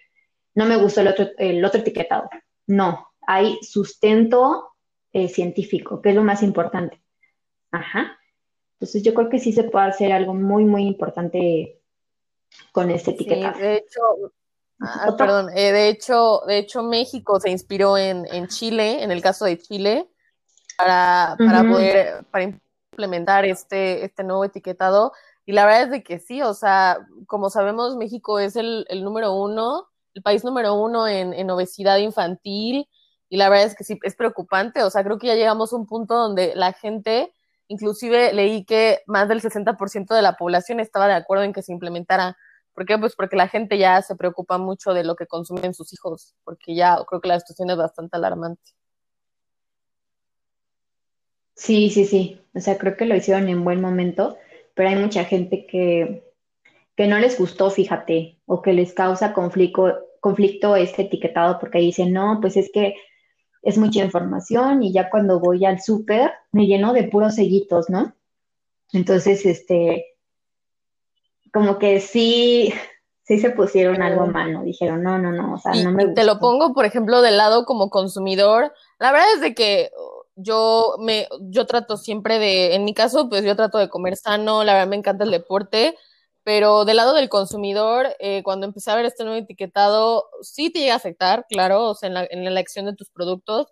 no 0.54 0.66
me 0.66 0.76
gustó 0.76 1.00
el 1.00 1.08
otro, 1.08 1.28
el 1.38 1.64
otro 1.64 1.80
etiquetado. 1.80 2.28
No, 2.66 3.08
hay 3.26 3.58
sustento 3.62 4.74
eh, 5.12 5.28
científico, 5.28 6.00
que 6.00 6.10
es 6.10 6.14
lo 6.14 6.24
más 6.24 6.42
importante. 6.42 7.02
Ajá. 7.70 8.18
Entonces, 8.74 9.02
yo 9.02 9.14
creo 9.14 9.28
que 9.28 9.38
sí 9.38 9.52
se 9.52 9.64
puede 9.64 9.86
hacer 9.86 10.12
algo 10.12 10.34
muy, 10.34 10.64
muy 10.64 10.86
importante 10.86 11.80
con 12.72 12.90
este 12.90 13.12
etiquetado. 13.12 13.58
de 13.58 13.76
hecho, 13.76 14.00
ah, 14.80 15.14
perdón, 15.16 15.50
eh, 15.56 15.72
de 15.72 15.88
hecho, 15.88 16.42
de 16.46 16.58
hecho 16.58 16.82
México 16.82 17.40
se 17.40 17.50
inspiró 17.50 17.96
en, 17.96 18.48
Chile, 18.48 19.02
en 19.02 19.10
el 19.10 19.22
caso 19.22 19.44
de 19.44 19.58
Chile, 19.58 20.08
para, 20.76 21.36
poder 21.38 22.24
para 22.30 22.44
implementar 22.44 23.44
este, 23.44 24.04
este 24.04 24.24
nuevo 24.24 24.44
etiquetado. 24.44 25.12
Y 25.46 25.52
la 25.52 25.66
verdad 25.66 25.82
es 25.84 25.90
de 25.90 26.02
que 26.02 26.18
sí, 26.18 26.42
o 26.42 26.54
sea, 26.54 27.06
como 27.26 27.50
sabemos, 27.50 27.96
México 27.96 28.38
es 28.38 28.56
el, 28.56 28.86
número 29.02 29.34
uno, 29.34 29.88
el 30.14 30.22
país 30.22 30.44
número 30.44 30.74
uno 30.74 31.06
en, 31.08 31.34
en, 31.34 31.50
obesidad 31.50 31.98
infantil, 31.98 32.88
y 33.28 33.36
la 33.36 33.48
verdad 33.48 33.66
es 33.66 33.74
que 33.74 33.84
sí, 33.84 33.98
es 34.02 34.14
preocupante, 34.16 34.82
o 34.82 34.90
sea, 34.90 35.02
creo 35.04 35.18
que 35.18 35.26
ya 35.26 35.34
llegamos 35.34 35.72
a 35.72 35.76
un 35.76 35.86
punto 35.86 36.14
donde 36.14 36.54
la 36.54 36.72
gente 36.72 37.32
Inclusive 37.68 38.32
leí 38.32 38.64
que 38.64 39.00
más 39.06 39.28
del 39.28 39.40
60% 39.40 40.14
de 40.14 40.22
la 40.22 40.36
población 40.36 40.80
estaba 40.80 41.08
de 41.08 41.14
acuerdo 41.14 41.44
en 41.44 41.52
que 41.52 41.62
se 41.62 41.72
implementara. 41.72 42.36
¿Por 42.74 42.84
qué? 42.84 42.98
Pues 42.98 43.14
porque 43.16 43.36
la 43.36 43.48
gente 43.48 43.78
ya 43.78 44.02
se 44.02 44.16
preocupa 44.16 44.58
mucho 44.58 44.92
de 44.92 45.04
lo 45.04 45.16
que 45.16 45.26
consumen 45.26 45.74
sus 45.74 45.92
hijos, 45.92 46.34
porque 46.44 46.74
ya 46.74 46.98
creo 47.08 47.20
que 47.20 47.28
la 47.28 47.40
situación 47.40 47.70
es 47.70 47.76
bastante 47.76 48.16
alarmante. 48.16 48.62
Sí, 51.54 51.88
sí, 51.90 52.04
sí. 52.04 52.40
O 52.54 52.60
sea, 52.60 52.76
creo 52.78 52.96
que 52.96 53.06
lo 53.06 53.14
hicieron 53.14 53.48
en 53.48 53.64
buen 53.64 53.80
momento, 53.80 54.36
pero 54.74 54.88
hay 54.88 54.96
mucha 54.96 55.24
gente 55.24 55.66
que, 55.66 56.34
que 56.96 57.06
no 57.06 57.18
les 57.18 57.38
gustó, 57.38 57.70
fíjate, 57.70 58.38
o 58.44 58.60
que 58.60 58.72
les 58.72 58.92
causa 58.92 59.32
conflicto, 59.32 60.03
conflicto 60.24 60.74
este 60.74 61.02
etiquetado 61.02 61.58
porque 61.58 61.80
dicen, 61.80 62.14
no, 62.14 62.38
pues 62.40 62.56
es 62.56 62.70
que 62.72 62.94
es 63.60 63.76
mucha 63.76 64.02
información 64.02 64.82
y 64.82 64.90
ya 64.90 65.10
cuando 65.10 65.38
voy 65.38 65.66
al 65.66 65.82
súper 65.82 66.32
me 66.50 66.66
lleno 66.66 66.94
de 66.94 67.02
puros 67.04 67.34
sellitos, 67.34 67.90
¿no? 67.90 68.14
Entonces, 68.94 69.44
este, 69.44 70.06
como 71.52 71.78
que 71.78 72.00
sí, 72.00 72.72
sí 73.24 73.38
se 73.38 73.50
pusieron 73.50 74.00
algo 74.00 74.26
mal, 74.26 74.50
¿no? 74.54 74.62
Dijeron, 74.62 75.02
no, 75.02 75.18
no, 75.18 75.30
no, 75.30 75.56
o 75.56 75.58
sea, 75.58 75.74
no 75.74 75.92
me 75.92 76.06
gusta. 76.06 76.22
Te 76.22 76.26
lo 76.26 76.38
pongo, 76.38 76.72
por 76.72 76.86
ejemplo, 76.86 77.20
del 77.20 77.36
lado 77.36 77.66
como 77.66 77.90
consumidor. 77.90 78.72
La 78.98 79.12
verdad 79.12 79.28
es 79.34 79.42
de 79.42 79.54
que 79.54 79.90
yo 80.36 80.94
me, 81.00 81.28
yo 81.50 81.66
trato 81.66 81.98
siempre 81.98 82.38
de, 82.38 82.76
en 82.76 82.86
mi 82.86 82.94
caso, 82.94 83.28
pues 83.28 83.44
yo 83.44 83.56
trato 83.56 83.76
de 83.76 83.90
comer 83.90 84.16
sano, 84.16 84.64
la 84.64 84.72
verdad 84.72 84.88
me 84.88 84.96
encanta 84.96 85.24
el 85.24 85.32
deporte, 85.32 85.94
pero 86.44 86.84
del 86.84 86.98
lado 86.98 87.14
del 87.14 87.28
consumidor, 87.30 88.14
eh, 88.20 88.42
cuando 88.44 88.66
empecé 88.66 88.90
a 88.90 88.96
ver 88.96 89.06
este 89.06 89.24
nuevo 89.24 89.38
etiquetado, 89.38 90.28
sí 90.42 90.70
te 90.70 90.80
llega 90.80 90.94
a 90.94 90.98
afectar, 90.98 91.46
claro, 91.48 91.90
o 91.90 91.94
sea, 91.94 92.08
en 92.08 92.14
la, 92.14 92.24
elección 92.50 92.86
de 92.86 92.94
tus 92.94 93.10
productos, 93.10 93.68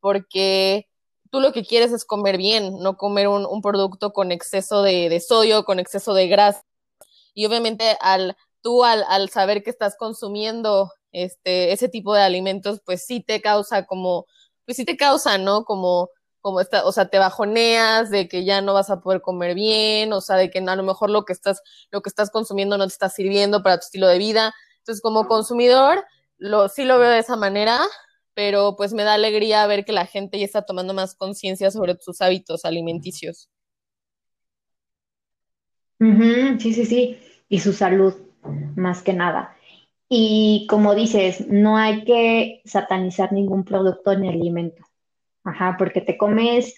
porque 0.00 0.88
tú 1.30 1.40
lo 1.40 1.52
que 1.52 1.64
quieres 1.64 1.92
es 1.92 2.04
comer 2.04 2.38
bien, 2.38 2.78
no 2.80 2.96
comer 2.96 3.28
un, 3.28 3.44
un 3.46 3.62
producto 3.62 4.12
con 4.12 4.32
exceso 4.32 4.82
de, 4.82 5.08
de, 5.08 5.20
sodio, 5.20 5.64
con 5.64 5.80
exceso 5.80 6.14
de 6.14 6.28
grasa. 6.28 6.62
Y 7.34 7.46
obviamente 7.46 7.96
al 8.00 8.36
tú 8.62 8.84
al, 8.84 9.04
al, 9.08 9.28
saber 9.30 9.62
que 9.62 9.70
estás 9.70 9.96
consumiendo 9.98 10.92
este, 11.12 11.72
ese 11.72 11.88
tipo 11.88 12.14
de 12.14 12.22
alimentos, 12.22 12.80
pues 12.84 13.04
sí 13.06 13.20
te 13.20 13.40
causa 13.42 13.86
como, 13.86 14.26
pues 14.64 14.76
sí 14.76 14.84
te 14.84 14.96
causa, 14.96 15.38
¿no? 15.38 15.64
Como 15.64 16.10
como 16.42 16.60
está, 16.60 16.84
o 16.84 16.92
sea, 16.92 17.08
te 17.08 17.18
bajoneas 17.18 18.10
de 18.10 18.28
que 18.28 18.44
ya 18.44 18.60
no 18.60 18.74
vas 18.74 18.90
a 18.90 19.00
poder 19.00 19.22
comer 19.22 19.54
bien, 19.54 20.12
o 20.12 20.20
sea, 20.20 20.36
de 20.36 20.50
que 20.50 20.58
a 20.58 20.76
lo 20.76 20.82
mejor 20.82 21.10
lo 21.10 21.24
que 21.24 21.32
estás, 21.32 21.62
lo 21.90 22.02
que 22.02 22.10
estás 22.10 22.30
consumiendo 22.30 22.76
no 22.78 22.86
te 22.86 22.92
está 22.92 23.08
sirviendo 23.08 23.62
para 23.62 23.78
tu 23.78 23.84
estilo 23.84 24.08
de 24.08 24.18
vida. 24.18 24.52
Entonces, 24.78 25.00
como 25.02 25.28
consumidor, 25.28 26.04
lo, 26.38 26.68
sí 26.68 26.84
lo 26.84 26.98
veo 26.98 27.10
de 27.10 27.20
esa 27.20 27.36
manera, 27.36 27.80
pero 28.34 28.76
pues 28.76 28.92
me 28.92 29.04
da 29.04 29.14
alegría 29.14 29.66
ver 29.66 29.84
que 29.84 29.92
la 29.92 30.06
gente 30.06 30.38
ya 30.38 30.44
está 30.44 30.62
tomando 30.62 30.94
más 30.94 31.14
conciencia 31.14 31.70
sobre 31.70 31.96
sus 32.00 32.20
hábitos 32.20 32.64
alimenticios. 32.64 33.48
Sí, 36.58 36.74
sí, 36.74 36.84
sí, 36.86 37.18
y 37.48 37.60
su 37.60 37.72
salud, 37.72 38.14
más 38.76 39.02
que 39.02 39.12
nada. 39.12 39.56
Y 40.08 40.66
como 40.68 40.94
dices, 40.94 41.46
no 41.48 41.76
hay 41.76 42.04
que 42.04 42.62
satanizar 42.64 43.32
ningún 43.32 43.64
producto 43.64 44.14
ni 44.18 44.28
alimento. 44.28 44.82
Ajá, 45.44 45.76
porque 45.78 46.00
te 46.00 46.16
comes 46.16 46.74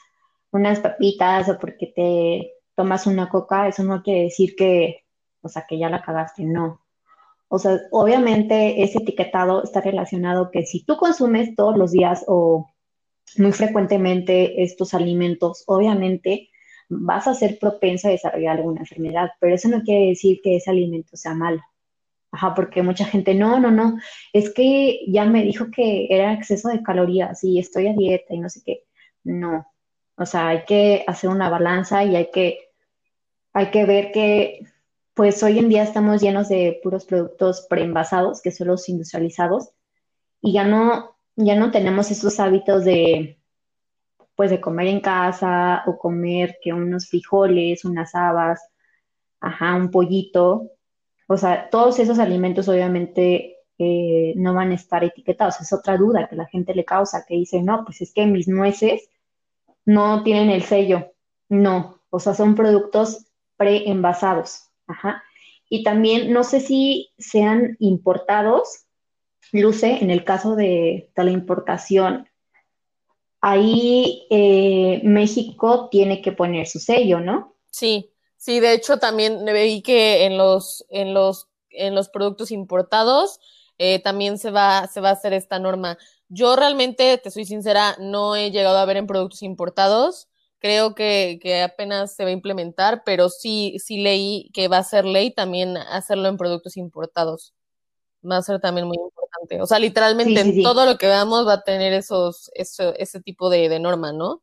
unas 0.51 0.81
papitas 0.81 1.49
o 1.49 1.59
porque 1.59 1.93
te 1.95 2.53
tomas 2.75 3.07
una 3.07 3.29
coca, 3.29 3.69
eso 3.69 3.83
no 3.85 4.03
quiere 4.03 4.25
decir 4.25 4.55
que, 4.57 5.05
o 5.43 5.49
sea, 5.49 5.67
que 5.69 5.79
ya 5.79 5.91
la 5.91 6.03
cagaste, 6.03 6.45
no. 6.45 6.81
O 7.49 7.59
sea, 7.59 7.79
obviamente 7.91 8.83
ese 8.83 8.99
etiquetado 8.99 9.63
está 9.63 9.81
relacionado 9.81 10.51
que 10.51 10.65
si 10.65 10.85
tú 10.85 10.97
consumes 10.97 11.55
todos 11.55 11.77
los 11.77 11.93
días 11.93 12.25
o 12.27 12.69
muy 13.37 13.53
frecuentemente 13.53 14.63
estos 14.63 14.95
alimentos, 14.95 15.65
obviamente 15.67 16.51
vas 16.89 17.27
a 17.27 17.35
ser 17.35 17.59
propensa 17.59 18.09
a 18.09 18.13
desarrollar 18.13 18.57
alguna 18.57 18.81
enfermedad, 18.81 19.31
pero 19.41 19.55
eso 19.55 19.69
no 19.69 19.83
quiere 19.83 20.09
decir 20.09 20.41
que 20.43 20.57
ese 20.57 20.71
alimento 20.71 21.17
sea 21.17 21.35
malo. 21.35 21.61
Ajá, 22.35 22.53
porque 22.53 22.83
mucha 22.83 23.05
gente, 23.05 23.33
no, 23.33 23.61
no, 23.61 23.71
no, 23.71 23.97
es 24.33 24.53
que 24.53 25.05
ya 25.07 25.25
me 25.25 25.45
dijo 25.45 25.67
que 25.71 26.09
era 26.11 26.33
exceso 26.33 26.69
de 26.69 26.83
calorías 26.83 27.45
y 27.45 27.61
estoy 27.61 27.87
a 27.87 27.93
dieta 27.93 28.35
y 28.35 28.41
no 28.41 28.49
sé 28.49 28.61
qué. 28.65 28.85
No, 29.23 29.73
o 30.17 30.27
sea, 30.27 30.49
hay 30.49 30.65
que 30.65 31.05
hacer 31.07 31.31
una 31.31 31.49
balanza 31.49 32.03
y 32.03 32.17
hay 32.17 32.31
que, 32.33 32.59
hay 33.53 33.71
que 33.71 33.87
ver 33.87 34.11
que, 34.11 34.67
pues 35.15 35.45
hoy 35.45 35.61
en 35.61 35.69
día 35.69 35.85
estamos 35.85 36.21
llenos 36.21 36.49
de 36.49 36.81
puros 36.83 37.05
productos 37.05 37.67
preenvasados, 37.71 38.43
que 38.43 38.51
son 38.51 38.67
los 38.67 38.89
industrializados, 38.89 39.71
y 40.41 40.55
ya 40.55 40.65
no, 40.65 41.17
ya 41.37 41.55
no 41.55 41.71
tenemos 41.71 42.11
esos 42.11 42.41
hábitos 42.41 42.85
de, 42.85 43.39
pues 44.35 44.51
de 44.51 44.61
comer 44.61 44.89
en 44.89 45.01
casa 45.01 45.85
o 45.87 45.99
comer 45.99 46.59
que 46.61 46.73
unos 46.73 47.09
frijoles, 47.09 47.85
unas 47.85 48.13
habas, 48.17 48.61
ajá, 49.41 49.77
un 49.77 49.93
pollito, 49.93 50.73
o 51.27 51.37
sea, 51.37 51.69
todos 51.71 51.99
esos 51.99 52.19
alimentos 52.19 52.69
obviamente 52.69 53.59
eh, 53.79 54.35
no 54.37 54.55
van 54.55 54.71
a 54.71 54.75
estar 54.75 55.03
etiquetados. 55.05 55.61
Es 55.61 55.73
otra 55.73 55.97
duda 55.97 56.29
que 56.29 56.37
la 56.37 56.47
gente 56.47 56.75
le 56.75 56.85
causa, 56.85 57.25
que 57.27 57.35
dice, 57.35 57.63
no, 57.63 57.85
pues 57.85 58.01
es 58.01 58.13
que 58.13 58.27
mis 58.27 58.49
nueces 58.49 59.09
no 59.85 60.23
tienen 60.23 60.51
el 60.51 60.63
sello. 60.63 61.13
No, 61.49 62.01
o 62.11 62.21
sea, 62.21 62.35
son 62.35 62.55
productos 62.55 63.27
preenvasados. 63.57 64.71
Ajá. 64.87 65.23
Y 65.69 65.83
también 65.83 66.33
no 66.33 66.45
sé 66.45 66.61
si 66.61 67.13
sean 67.19 67.77
importados, 67.81 68.85
luce, 69.53 69.99
en 70.03 70.11
el 70.11 70.25
caso 70.25 70.57
de, 70.57 71.11
de 71.17 71.25
la 71.25 71.31
importación, 71.31 72.29
ahí 73.41 74.27
eh, 74.31 75.01
México 75.05 75.89
tiene 75.91 76.23
que 76.23 76.33
poner 76.33 76.67
su 76.67 76.79
sello, 76.79 77.21
¿no? 77.21 77.57
Sí, 77.71 78.14
Sí, 78.45 78.61
de 78.61 78.75
hecho 78.75 78.99
también 78.99 79.43
veí 79.47 79.81
que 79.81 80.27
en 80.27 80.37
los, 80.37 80.85
en 80.91 81.15
los, 81.15 81.49
en 81.71 81.95
los 81.95 82.11
productos 82.11 82.51
importados 82.51 83.41
eh, 83.79 84.01
también 84.03 84.37
se 84.37 84.51
va, 84.51 84.87
se 84.87 85.01
va 85.01 85.09
a 85.09 85.13
hacer 85.13 85.33
esta 85.33 85.59
norma. 85.59 85.97
Yo 86.29 86.55
realmente, 86.55 87.17
te 87.17 87.31
soy 87.31 87.47
sincera, 87.47 87.97
no 87.99 88.37
he 88.37 88.51
llegado 88.51 88.77
a 88.77 88.85
ver 88.85 88.99
en 88.99 89.07
productos 89.07 89.43
importados. 89.43 90.29
Creo 90.59 90.95
que, 90.95 91.39
que 91.41 91.63
apenas 91.63 92.15
se 92.15 92.25
va 92.25 92.29
a 92.29 92.33
implementar, 92.35 93.03
pero 93.07 93.31
sí, 93.31 93.79
sí 93.79 94.03
leí 94.03 94.51
que 94.53 94.69
va 94.69 94.77
a 94.77 94.85
ser 94.85 95.07
ley 95.07 95.31
también 95.31 95.79
hacerlo 95.79 96.29
en 96.29 96.37
productos 96.37 96.77
importados. 96.77 97.55
Va 98.31 98.37
a 98.37 98.43
ser 98.43 98.61
también 98.61 98.87
muy 98.87 98.99
importante. 98.99 99.63
O 99.63 99.67
sea, 99.67 99.79
literalmente 99.79 100.43
sí, 100.43 100.49
sí, 100.49 100.53
sí. 100.53 100.59
en 100.59 100.65
todo 100.65 100.85
lo 100.85 100.99
que 100.99 101.07
veamos 101.07 101.47
va 101.47 101.55
a 101.55 101.65
tener 101.65 101.95
esos, 101.95 102.51
eso, 102.53 102.95
ese 102.97 103.23
tipo 103.23 103.49
de, 103.49 103.71
de 103.71 103.81
norma, 103.81 104.13
¿no? 104.13 104.43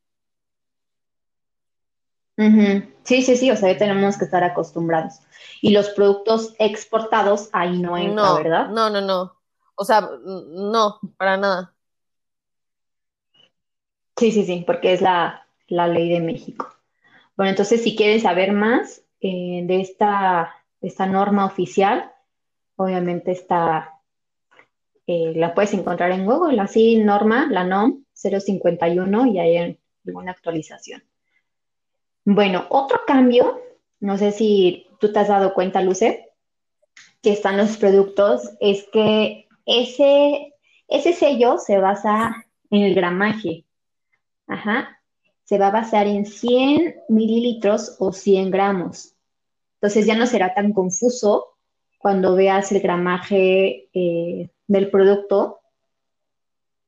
Uh 2.41 2.45
-huh. 2.45 2.93
Sí, 3.03 3.21
sí, 3.21 3.37
sí, 3.37 3.51
o 3.51 3.55
sea, 3.55 3.71
ya 3.71 3.77
tenemos 3.77 4.17
que 4.17 4.25
estar 4.25 4.43
acostumbrados. 4.43 5.19
Y 5.61 5.71
los 5.71 5.89
productos 5.89 6.55
exportados 6.57 7.49
ahí 7.53 7.77
no 7.77 7.95
entra, 7.97 8.23
no, 8.23 8.35
¿verdad? 8.35 8.69
No, 8.69 8.89
no, 8.89 9.01
no. 9.01 9.33
O 9.75 9.85
sea, 9.85 10.01
no, 10.01 10.99
para 11.17 11.37
nada. 11.37 11.75
Sí, 14.17 14.31
sí, 14.31 14.43
sí, 14.43 14.63
porque 14.65 14.93
es 14.93 15.01
la, 15.01 15.47
la 15.67 15.87
ley 15.87 16.09
de 16.09 16.19
México. 16.19 16.67
Bueno, 17.37 17.51
entonces 17.51 17.83
si 17.83 17.95
quieren 17.95 18.19
saber 18.19 18.53
más 18.53 19.03
eh, 19.19 19.61
de, 19.65 19.81
esta, 19.81 20.55
de 20.79 20.87
esta 20.87 21.05
norma 21.05 21.45
oficial, 21.45 22.11
obviamente 22.75 23.31
está, 23.31 23.99
eh, 25.05 25.33
la 25.35 25.53
puedes 25.53 25.73
encontrar 25.73 26.11
en 26.11 26.25
Google, 26.25 26.59
así 26.59 26.97
norma, 26.97 27.47
la 27.51 27.63
NOM 27.63 28.03
051 28.13 29.27
y 29.27 29.39
hay 29.39 29.79
alguna 30.05 30.31
actualización. 30.31 31.03
Bueno, 32.33 32.65
otro 32.69 33.01
cambio, 33.05 33.59
no 33.99 34.17
sé 34.17 34.31
si 34.31 34.87
tú 35.01 35.11
te 35.11 35.19
has 35.19 35.27
dado 35.27 35.53
cuenta, 35.53 35.81
Luce, 35.81 36.29
que 37.21 37.33
están 37.33 37.57
los 37.57 37.75
productos, 37.75 38.51
es 38.61 38.87
que 38.93 39.49
ese, 39.65 40.53
ese 40.87 41.11
sello 41.11 41.57
se 41.57 41.77
basa 41.77 42.45
en 42.69 42.83
el 42.83 42.95
gramaje. 42.95 43.65
Ajá. 44.47 45.01
Se 45.43 45.57
va 45.57 45.67
a 45.67 45.71
basar 45.71 46.07
en 46.07 46.25
100 46.25 47.01
mililitros 47.09 47.97
o 47.99 48.13
100 48.13 48.49
gramos. 48.49 49.13
Entonces 49.81 50.05
ya 50.05 50.15
no 50.15 50.25
será 50.25 50.53
tan 50.53 50.71
confuso 50.71 51.57
cuando 51.97 52.35
veas 52.35 52.71
el 52.71 52.79
gramaje 52.79 53.89
eh, 53.93 54.49
del 54.67 54.89
producto 54.89 55.59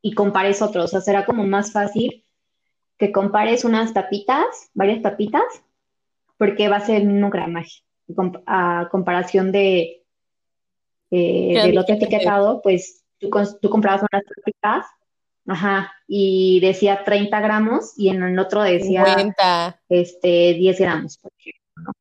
y 0.02 0.14
compares 0.14 0.62
otros. 0.62 0.86
O 0.86 0.88
sea, 0.88 1.02
será 1.02 1.26
como 1.26 1.44
más 1.44 1.74
fácil 1.74 2.23
que 2.98 3.12
compares 3.12 3.66
unas 3.66 3.94
tapitas, 3.94 4.70
varias 4.74 5.02
tapitas, 5.02 5.44
porque 6.38 6.70
va 6.70 6.78
a 6.78 6.86
ser 6.86 7.02
el 7.02 7.08
mismo 7.08 7.30
gramaje. 7.30 7.84
A 8.46 8.90
comparación 8.92 9.52
de 9.52 10.04
eh, 11.16 11.62
del 11.64 11.78
otro 11.78 11.94
etiquetado, 11.94 12.60
pues 12.64 13.06
tú, 13.20 13.30
tú, 13.62 13.70
comprabas 13.70 14.02
unas 14.12 14.24
tapitas, 14.26 14.88
ajá, 15.46 15.94
y 16.08 16.60
decía 16.60 17.04
30 17.04 17.40
gramos, 17.40 17.94
y 17.98 18.10
en 18.10 18.24
el 18.24 18.40
otro 18.40 18.64
decía 18.64 19.06
50. 19.06 19.80
Este, 19.90 20.56
10 20.56 20.80
gramos, 20.80 21.20
por 21.20 21.32
ejemplo, 21.38 21.84
¿no? 21.84 21.92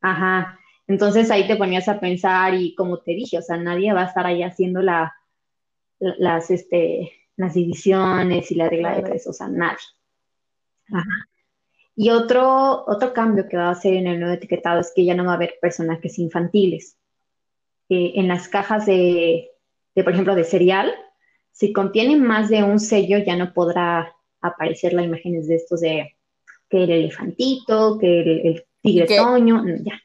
Ajá. 0.00 0.58
Entonces 0.88 1.30
ahí 1.30 1.46
te 1.46 1.56
ponías 1.56 1.86
a 1.88 2.00
pensar, 2.00 2.54
y 2.54 2.74
como 2.74 2.98
te 3.00 3.12
dije, 3.12 3.36
o 3.36 3.42
sea, 3.42 3.58
nadie 3.58 3.92
va 3.92 4.04
a 4.04 4.06
estar 4.06 4.24
ahí 4.24 4.42
haciendo 4.42 4.80
la, 4.80 5.14
las, 5.98 6.50
este, 6.50 7.12
las 7.36 7.52
divisiones 7.52 8.50
y 8.50 8.54
la 8.54 8.70
regla 8.70 8.94
de 8.94 9.02
peso, 9.02 9.30
o 9.30 9.34
sea, 9.34 9.48
nadie. 9.48 9.76
Ajá. 10.92 11.28
Y 11.98 12.10
otro, 12.10 12.84
otro 12.86 13.14
cambio 13.14 13.48
que 13.48 13.56
va 13.56 13.68
a 13.68 13.70
hacer 13.70 13.94
en 13.94 14.06
el 14.06 14.20
nuevo 14.20 14.34
etiquetado 14.34 14.80
es 14.80 14.92
que 14.94 15.04
ya 15.04 15.14
no 15.14 15.24
va 15.24 15.32
a 15.32 15.36
haber 15.36 15.54
personajes 15.62 16.18
infantiles. 16.18 16.98
Eh, 17.88 18.12
en 18.16 18.28
las 18.28 18.48
cajas 18.48 18.84
de, 18.84 19.50
de, 19.94 20.04
por 20.04 20.12
ejemplo, 20.12 20.34
de 20.34 20.44
cereal, 20.44 20.94
si 21.52 21.72
contienen 21.72 22.22
más 22.22 22.50
de 22.50 22.62
un 22.62 22.80
sello, 22.80 23.16
ya 23.18 23.34
no 23.34 23.54
podrá 23.54 24.14
aparecer 24.42 24.92
las 24.92 25.06
imágenes 25.06 25.48
de 25.48 25.56
estos 25.56 25.80
de 25.80 26.16
que 26.68 26.84
el 26.84 26.90
elefantito, 26.90 27.96
que 27.98 28.20
el, 28.20 28.46
el 28.46 28.66
tigre 28.82 29.16
toño, 29.16 29.64
ya. 29.82 29.98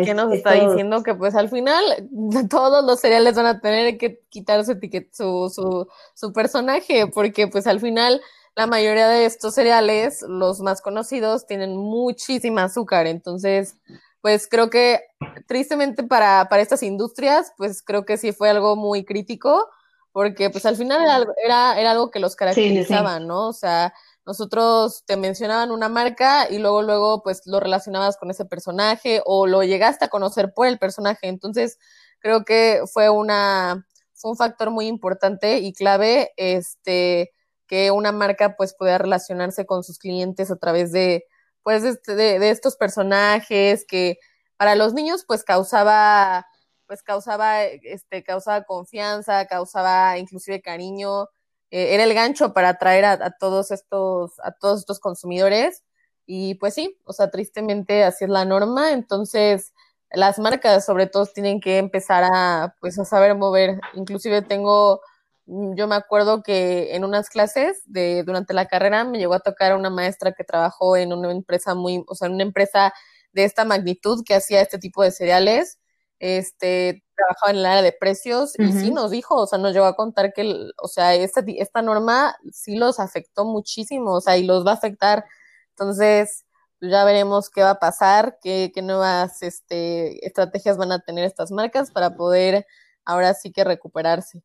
¿Y 0.00 0.04
qué 0.04 0.14
nos 0.14 0.32
está 0.32 0.52
diciendo? 0.52 1.02
Que 1.02 1.14
pues 1.14 1.34
al 1.34 1.48
final 1.48 1.82
todos 2.50 2.84
los 2.84 3.00
cereales 3.00 3.34
van 3.34 3.46
a 3.46 3.60
tener 3.60 3.96
que 3.96 4.20
quitar 4.28 4.64
su, 4.64 4.78
su, 5.12 5.50
su, 5.52 5.88
su 6.14 6.32
personaje, 6.32 7.06
porque 7.06 7.48
pues 7.48 7.66
al 7.66 7.80
final 7.80 8.20
la 8.58 8.66
mayoría 8.66 9.06
de 9.06 9.24
estos 9.24 9.54
cereales, 9.54 10.22
los 10.22 10.58
más 10.58 10.82
conocidos, 10.82 11.46
tienen 11.46 11.76
muchísima 11.76 12.64
azúcar. 12.64 13.06
Entonces, 13.06 13.76
pues 14.20 14.48
creo 14.48 14.68
que 14.68 15.00
tristemente 15.46 16.02
para, 16.02 16.48
para 16.48 16.60
estas 16.60 16.82
industrias, 16.82 17.52
pues 17.56 17.84
creo 17.84 18.04
que 18.04 18.16
sí 18.16 18.32
fue 18.32 18.50
algo 18.50 18.74
muy 18.74 19.04
crítico, 19.04 19.70
porque 20.10 20.50
pues 20.50 20.66
al 20.66 20.74
final 20.74 21.00
era, 21.44 21.78
era, 21.78 21.90
algo 21.92 22.10
que 22.10 22.18
los 22.18 22.34
caracterizaba, 22.34 23.20
¿no? 23.20 23.46
O 23.46 23.52
sea, 23.52 23.94
nosotros 24.26 25.04
te 25.06 25.16
mencionaban 25.16 25.70
una 25.70 25.88
marca 25.88 26.50
y 26.50 26.58
luego, 26.58 26.82
luego, 26.82 27.22
pues 27.22 27.42
lo 27.46 27.60
relacionabas 27.60 28.16
con 28.16 28.32
ese 28.32 28.44
personaje 28.44 29.22
o 29.24 29.46
lo 29.46 29.62
llegaste 29.62 30.06
a 30.06 30.08
conocer 30.08 30.52
por 30.52 30.66
el 30.66 30.80
personaje. 30.80 31.28
Entonces, 31.28 31.78
creo 32.18 32.44
que 32.44 32.82
fue 32.92 33.08
una, 33.08 33.86
fue 34.14 34.32
un 34.32 34.36
factor 34.36 34.72
muy 34.72 34.88
importante 34.88 35.58
y 35.58 35.72
clave, 35.72 36.32
este, 36.36 37.30
que 37.68 37.92
una 37.92 38.12
marca 38.12 38.56
pues 38.56 38.74
pueda 38.76 38.98
relacionarse 38.98 39.66
con 39.66 39.84
sus 39.84 39.98
clientes 39.98 40.50
a 40.50 40.56
través 40.56 40.90
de, 40.92 41.24
pues, 41.62 41.82
de, 41.82 42.38
de 42.38 42.50
estos 42.50 42.76
personajes 42.76 43.84
que 43.86 44.18
para 44.56 44.74
los 44.74 44.94
niños 44.94 45.24
pues 45.26 45.44
causaba, 45.44 46.46
pues 46.86 47.02
causaba, 47.02 47.64
este, 47.64 48.24
causaba 48.24 48.64
confianza, 48.64 49.46
causaba 49.46 50.18
inclusive 50.18 50.60
cariño, 50.62 51.28
eh, 51.70 51.94
era 51.94 52.04
el 52.04 52.14
gancho 52.14 52.52
para 52.52 52.70
atraer 52.70 53.04
a, 53.04 53.30
todos 53.38 53.70
estos, 53.70 54.38
a 54.40 54.52
todos 54.52 54.80
estos 54.80 55.00
consumidores. 55.00 55.84
Y 56.26 56.56
pues 56.56 56.74
sí, 56.74 56.98
o 57.04 57.12
sea, 57.12 57.30
tristemente 57.30 58.04
así 58.04 58.24
es 58.24 58.30
la 58.30 58.44
norma. 58.44 58.92
Entonces, 58.92 59.72
las 60.10 60.38
marcas 60.38 60.84
sobre 60.84 61.06
todo 61.06 61.26
tienen 61.26 61.60
que 61.60 61.78
empezar 61.78 62.24
a, 62.24 62.74
pues, 62.80 62.98
a 62.98 63.04
saber 63.04 63.34
mover. 63.36 63.80
Inclusive 63.94 64.42
tengo, 64.42 65.00
yo 65.48 65.86
me 65.88 65.94
acuerdo 65.94 66.42
que 66.42 66.94
en 66.94 67.04
unas 67.04 67.30
clases 67.30 67.82
de, 67.86 68.22
durante 68.24 68.54
la 68.54 68.66
carrera 68.66 69.04
me 69.04 69.18
llegó 69.18 69.34
a 69.34 69.40
tocar 69.40 69.76
una 69.76 69.90
maestra 69.90 70.32
que 70.32 70.44
trabajó 70.44 70.96
en 70.96 71.12
una 71.12 71.32
empresa 71.32 71.74
muy, 71.74 72.04
o 72.06 72.14
sea, 72.14 72.28
en 72.28 72.34
una 72.34 72.42
empresa 72.42 72.92
de 73.32 73.44
esta 73.44 73.64
magnitud 73.64 74.22
que 74.26 74.34
hacía 74.34 74.60
este 74.60 74.78
tipo 74.78 75.02
de 75.02 75.10
cereales 75.10 75.78
este, 76.18 77.04
trabajaba 77.16 77.52
en 77.52 77.58
el 77.58 77.66
área 77.66 77.82
de 77.82 77.92
precios 77.92 78.54
y 78.58 78.72
sí 78.72 78.90
nos 78.90 79.10
dijo, 79.10 79.36
o 79.36 79.46
sea, 79.46 79.58
nos 79.58 79.72
llegó 79.72 79.86
a 79.86 79.96
contar 79.96 80.32
que, 80.32 80.70
o 80.82 80.88
sea, 80.88 81.14
esta, 81.14 81.42
esta 81.46 81.82
norma 81.82 82.36
sí 82.52 82.76
los 82.76 83.00
afectó 83.00 83.44
muchísimo, 83.44 84.14
o 84.14 84.20
sea, 84.20 84.36
y 84.36 84.44
los 84.44 84.66
va 84.66 84.72
a 84.72 84.74
afectar. 84.74 85.24
Entonces, 85.70 86.44
pues, 86.80 86.90
ya 86.92 87.04
veremos 87.04 87.50
qué 87.50 87.62
va 87.62 87.70
a 87.70 87.78
pasar, 87.80 88.38
qué, 88.42 88.72
qué 88.74 88.82
nuevas 88.82 89.42
este, 89.42 90.24
estrategias 90.26 90.76
van 90.76 90.92
a 90.92 91.00
tener 91.00 91.24
estas 91.24 91.50
marcas 91.50 91.90
para 91.90 92.16
poder 92.16 92.66
ahora 93.04 93.34
sí 93.34 93.52
que 93.52 93.64
recuperarse. 93.64 94.42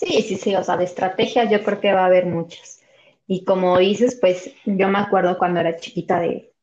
Sí, 0.00 0.22
sí, 0.22 0.36
sí, 0.36 0.54
o 0.56 0.64
sea, 0.64 0.78
de 0.78 0.84
estrategias 0.84 1.50
yo 1.50 1.62
creo 1.62 1.78
que 1.78 1.92
va 1.92 2.04
a 2.04 2.06
haber 2.06 2.24
muchas. 2.24 2.80
Y 3.26 3.44
como 3.44 3.76
dices, 3.78 4.18
pues 4.18 4.50
yo 4.64 4.88
me 4.88 4.98
acuerdo 4.98 5.36
cuando 5.36 5.60
era 5.60 5.76
chiquita 5.76 6.20
de, 6.20 6.54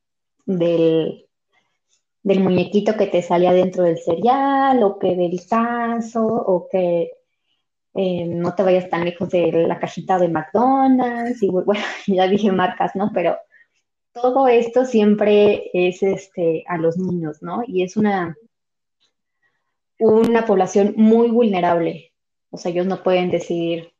del, 0.45 1.27
del 2.23 2.39
muñequito 2.39 2.97
que 2.97 3.05
te 3.05 3.21
salía 3.21 3.53
dentro 3.53 3.83
del 3.83 3.99
cereal, 3.99 4.81
o 4.81 4.97
que 4.97 5.15
del 5.15 5.47
tazo, 5.47 6.25
o 6.25 6.67
que 6.67 7.11
eh, 7.93 8.25
no 8.25 8.55
te 8.55 8.63
vayas 8.63 8.89
tan 8.89 9.05
lejos 9.05 9.29
de 9.29 9.51
la 9.51 9.79
cajita 9.79 10.17
de 10.17 10.29
McDonald's, 10.29 11.43
y 11.43 11.49
bueno, 11.51 11.83
ya 12.07 12.27
dije 12.27 12.51
marcas, 12.51 12.95
¿no? 12.95 13.11
Pero 13.13 13.37
todo 14.13 14.47
esto 14.47 14.85
siempre 14.85 15.69
es 15.73 16.01
este, 16.01 16.63
a 16.67 16.77
los 16.77 16.97
niños, 16.97 17.43
¿no? 17.43 17.61
Y 17.67 17.83
es 17.83 17.97
una, 17.97 18.35
una 19.99 20.43
población 20.47 20.95
muy 20.97 21.29
vulnerable. 21.29 22.13
O 22.49 22.57
sea, 22.57 22.71
ellos 22.71 22.85
no 22.85 23.03
pueden 23.03 23.29
decidir 23.29 23.93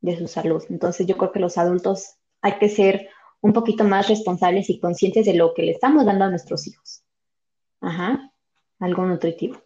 de 0.00 0.18
su 0.18 0.28
salud. 0.28 0.62
Entonces 0.68 1.06
yo 1.06 1.16
creo 1.16 1.32
que 1.32 1.40
los 1.40 1.58
adultos 1.58 2.16
hay 2.40 2.58
que 2.58 2.68
ser 2.68 3.08
un 3.40 3.52
poquito 3.52 3.84
más 3.84 4.08
responsables 4.08 4.70
y 4.70 4.78
conscientes 4.78 5.26
de 5.26 5.34
lo 5.34 5.54
que 5.54 5.62
le 5.62 5.72
estamos 5.72 6.04
dando 6.04 6.24
a 6.24 6.30
nuestros 6.30 6.66
hijos. 6.66 7.02
Ajá, 7.80 8.32
algo 8.78 9.04
nutritivo. 9.04 9.60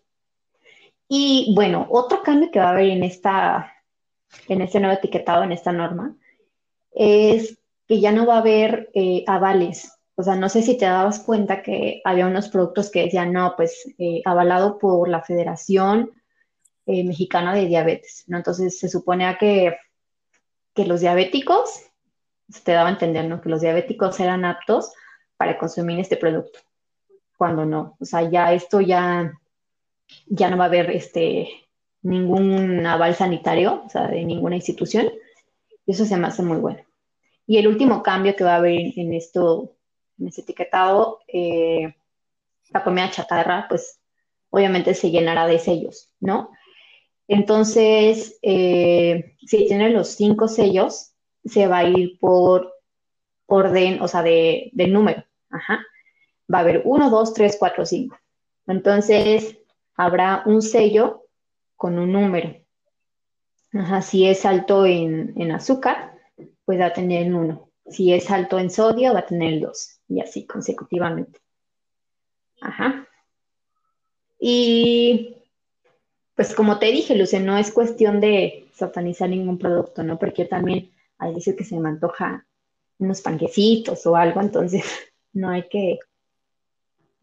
Y 1.08 1.52
bueno, 1.54 1.86
otro 1.90 2.22
cambio 2.22 2.50
que 2.50 2.58
va 2.58 2.68
a 2.68 2.70
haber 2.70 2.90
en 2.90 3.04
esta, 3.04 3.72
en 4.48 4.62
este 4.62 4.80
nuevo 4.80 4.96
etiquetado, 4.96 5.44
en 5.44 5.52
esta 5.52 5.72
norma, 5.72 6.16
es 6.92 7.58
que 7.86 8.00
ya 8.00 8.12
no 8.12 8.26
va 8.26 8.36
a 8.36 8.40
haber 8.40 8.90
eh, 8.94 9.24
avales. 9.26 9.92
O 10.16 10.22
sea, 10.22 10.34
no 10.34 10.48
sé 10.48 10.62
si 10.62 10.78
te 10.78 10.86
dabas 10.86 11.20
cuenta 11.20 11.62
que 11.62 12.00
había 12.04 12.26
unos 12.26 12.48
productos 12.48 12.90
que 12.90 13.02
decían, 13.02 13.32
no, 13.32 13.54
pues 13.56 13.84
eh, 13.98 14.22
avalado 14.24 14.78
por 14.78 15.08
la 15.08 15.22
Federación 15.22 16.10
eh, 16.86 17.04
Mexicana 17.04 17.54
de 17.54 17.66
Diabetes, 17.66 18.24
¿no? 18.26 18.36
Entonces 18.36 18.78
se 18.78 18.88
supone 18.88 19.36
que, 19.38 19.76
que 20.74 20.86
los 20.86 21.00
diabéticos, 21.00 21.82
te 22.64 22.72
daba 22.72 22.88
a 22.88 22.92
entender, 22.92 23.24
¿no? 23.26 23.40
Que 23.40 23.48
los 23.48 23.60
diabéticos 23.60 24.20
eran 24.20 24.44
aptos 24.44 24.92
para 25.36 25.58
consumir 25.58 25.98
este 25.98 26.16
producto 26.16 26.60
cuando 27.36 27.64
no. 27.64 27.96
O 28.00 28.04
sea, 28.04 28.28
ya 28.28 28.52
esto 28.52 28.80
ya, 28.80 29.32
ya 30.26 30.50
no 30.50 30.56
va 30.56 30.64
a 30.64 30.68
haber 30.68 30.90
este, 30.90 31.48
ningún 32.02 32.86
aval 32.86 33.14
sanitario, 33.14 33.82
o 33.84 33.88
sea, 33.88 34.08
de 34.08 34.24
ninguna 34.24 34.56
institución. 34.56 35.10
Y 35.86 35.92
eso 35.92 36.04
se 36.04 36.16
me 36.16 36.28
hace 36.28 36.42
muy 36.42 36.58
bueno. 36.58 36.80
Y 37.46 37.58
el 37.58 37.68
último 37.68 38.02
cambio 38.02 38.34
que 38.34 38.44
va 38.44 38.54
a 38.54 38.56
haber 38.56 38.92
en 38.96 39.12
esto, 39.12 39.76
en 40.18 40.28
este 40.28 40.42
etiquetado, 40.42 41.20
eh, 41.28 41.94
la 42.70 42.82
comida 42.82 43.10
chatarra, 43.10 43.66
pues 43.68 44.00
obviamente 44.50 44.94
se 44.94 45.10
llenará 45.10 45.46
de 45.46 45.58
sellos, 45.58 46.10
¿no? 46.18 46.50
Entonces, 47.28 48.38
eh, 48.42 49.36
si 49.46 49.66
tiene 49.66 49.90
los 49.90 50.08
cinco 50.10 50.48
sellos, 50.48 51.12
se 51.44 51.66
va 51.66 51.78
a 51.78 51.88
ir 51.88 52.18
por 52.18 52.72
orden, 53.46 54.00
o 54.00 54.08
sea, 54.08 54.22
de, 54.22 54.70
del 54.72 54.92
número. 54.92 55.24
Ajá 55.50 55.80
va 56.52 56.58
a 56.58 56.60
haber 56.62 56.82
1, 56.84 57.10
2, 57.10 57.34
3, 57.34 57.56
4, 57.58 57.86
5. 57.86 58.18
Entonces, 58.66 59.58
habrá 59.94 60.42
un 60.46 60.62
sello 60.62 61.24
con 61.76 61.98
un 61.98 62.12
número. 62.12 62.56
Ajá, 63.72 64.02
si 64.02 64.26
es 64.26 64.44
alto 64.44 64.86
en, 64.86 65.50
azúcar, 65.50 66.14
pues 66.64 66.80
va 66.80 66.86
a 66.86 66.92
tener 66.92 67.26
el 67.26 67.34
1. 67.34 67.70
Si 67.88 68.12
es 68.12 68.30
alto 68.30 68.58
en 68.58 68.70
sodio, 68.70 69.12
va 69.12 69.20
a 69.20 69.26
tener 69.26 69.54
el 69.54 69.60
2. 69.60 70.00
Y 70.08 70.20
así 70.20 70.46
consecutivamente. 70.46 71.40
Ajá. 72.60 73.06
Y 74.38 74.95
pues 76.36 76.54
como 76.54 76.78
te 76.78 76.86
dije, 76.86 77.16
Luce, 77.16 77.40
no 77.40 77.56
es 77.56 77.72
cuestión 77.72 78.20
de 78.20 78.68
satanizar 78.74 79.28
ningún 79.28 79.58
producto, 79.58 80.02
¿no? 80.02 80.18
Porque 80.18 80.42
yo 80.42 80.48
también, 80.48 80.92
hay 81.18 81.34
veces 81.34 81.56
que 81.56 81.64
se 81.64 81.78
me 81.80 81.88
antoja 81.88 82.46
unos 82.98 83.22
panquecitos 83.22 84.06
o 84.06 84.16
algo, 84.16 84.40
entonces 84.40 84.84
no 85.32 85.50
hay 85.50 85.66
que 85.68 85.98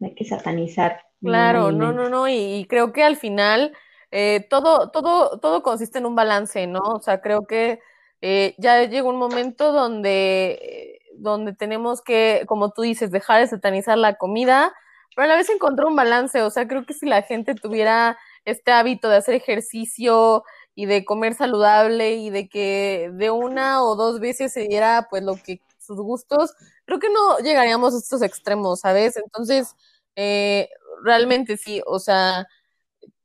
hay 0.00 0.14
que 0.14 0.24
satanizar. 0.24 1.00
Claro, 1.22 1.72
no, 1.72 1.92
no, 1.92 2.10
no, 2.10 2.28
y, 2.28 2.66
creo 2.68 2.92
que 2.92 3.02
al 3.02 3.16
final 3.16 3.72
eh, 4.10 4.46
todo, 4.50 4.90
todo, 4.90 5.38
todo 5.38 5.62
consiste 5.62 5.98
en 5.98 6.06
un 6.06 6.14
balance, 6.14 6.66
¿no? 6.66 6.80
O 6.80 7.00
sea, 7.00 7.22
creo 7.22 7.46
que 7.46 7.78
eh, 8.20 8.54
ya 8.58 8.82
llegó 8.84 9.08
un 9.08 9.16
momento 9.16 9.72
donde, 9.72 11.00
donde 11.14 11.54
tenemos 11.54 12.02
que, 12.02 12.44
como 12.46 12.72
tú 12.72 12.82
dices, 12.82 13.10
dejar 13.10 13.40
de 13.40 13.46
satanizar 13.46 13.96
la 13.96 14.16
comida, 14.16 14.74
pero 15.16 15.24
a 15.24 15.28
la 15.28 15.36
vez 15.36 15.48
encontrar 15.48 15.86
un 15.86 15.96
balance, 15.96 16.42
o 16.42 16.50
sea, 16.50 16.68
creo 16.68 16.84
que 16.84 16.94
si 16.94 17.06
la 17.06 17.22
gente 17.22 17.54
tuviera 17.54 18.18
este 18.44 18.72
hábito 18.72 19.08
de 19.08 19.16
hacer 19.16 19.34
ejercicio 19.34 20.44
y 20.74 20.86
de 20.86 21.04
comer 21.04 21.34
saludable 21.34 22.14
y 22.16 22.30
de 22.30 22.48
que 22.48 23.10
de 23.14 23.30
una 23.30 23.82
o 23.84 23.96
dos 23.96 24.20
veces 24.20 24.52
se 24.52 24.62
diera 24.68 25.06
pues 25.10 25.22
lo 25.22 25.36
que 25.36 25.60
sus 25.78 25.98
gustos, 25.98 26.54
creo 26.86 26.98
que 26.98 27.10
no 27.10 27.38
llegaríamos 27.38 27.94
a 27.94 27.98
estos 27.98 28.22
extremos, 28.22 28.80
¿sabes? 28.80 29.16
Entonces, 29.16 29.74
eh, 30.16 30.68
realmente 31.04 31.56
sí, 31.56 31.82
o 31.86 31.98
sea, 31.98 32.46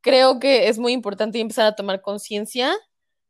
creo 0.01 0.39
que 0.39 0.67
es 0.69 0.77
muy 0.79 0.93
importante 0.93 1.39
empezar 1.39 1.65
a 1.67 1.75
tomar 1.75 2.01
conciencia 2.01 2.75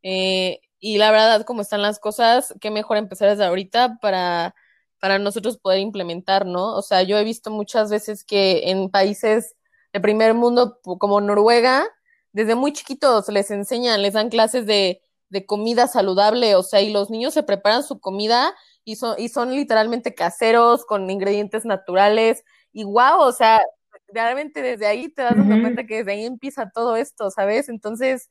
eh, 0.03 0.61
y 0.79 0.97
la 0.97 1.11
verdad, 1.11 1.43
como 1.45 1.61
están 1.61 1.81
las 1.81 1.99
cosas, 1.99 2.53
qué 2.61 2.71
mejor 2.71 2.97
empezar 2.97 3.29
desde 3.29 3.45
ahorita 3.45 3.99
para, 4.01 4.55
para 4.99 5.19
nosotros 5.19 5.57
poder 5.57 5.79
implementar, 5.79 6.45
¿no? 6.45 6.75
O 6.75 6.81
sea, 6.81 7.03
yo 7.03 7.17
he 7.17 7.23
visto 7.23 7.51
muchas 7.51 7.91
veces 7.91 8.23
que 8.23 8.69
en 8.71 8.89
países 8.89 9.55
de 9.93 9.99
primer 9.99 10.33
mundo 10.33 10.79
como 10.83 11.21
Noruega, 11.21 11.85
desde 12.31 12.55
muy 12.55 12.73
chiquitos 12.73 13.27
les 13.29 13.51
enseñan, 13.51 14.01
les 14.01 14.13
dan 14.13 14.29
clases 14.29 14.65
de, 14.65 15.01
de 15.29 15.45
comida 15.45 15.87
saludable, 15.87 16.55
o 16.55 16.63
sea, 16.63 16.81
y 16.81 16.91
los 16.91 17.09
niños 17.09 17.33
se 17.33 17.43
preparan 17.43 17.83
su 17.83 17.99
comida 17.99 18.53
y 18.83 18.95
son, 18.97 19.15
y 19.19 19.29
son 19.29 19.51
literalmente 19.51 20.15
caseros, 20.15 20.85
con 20.85 21.09
ingredientes 21.09 21.65
naturales, 21.65 22.43
y 22.71 22.83
wow, 22.83 23.19
o 23.19 23.31
sea, 23.31 23.61
realmente 24.07 24.61
desde 24.61 24.87
ahí 24.87 25.09
te 25.09 25.21
das 25.23 25.35
cuenta 25.35 25.85
que 25.85 25.97
desde 25.99 26.11
ahí 26.13 26.25
empieza 26.25 26.71
todo 26.73 26.95
esto, 26.95 27.31
¿sabes? 27.31 27.69
Entonces, 27.69 28.29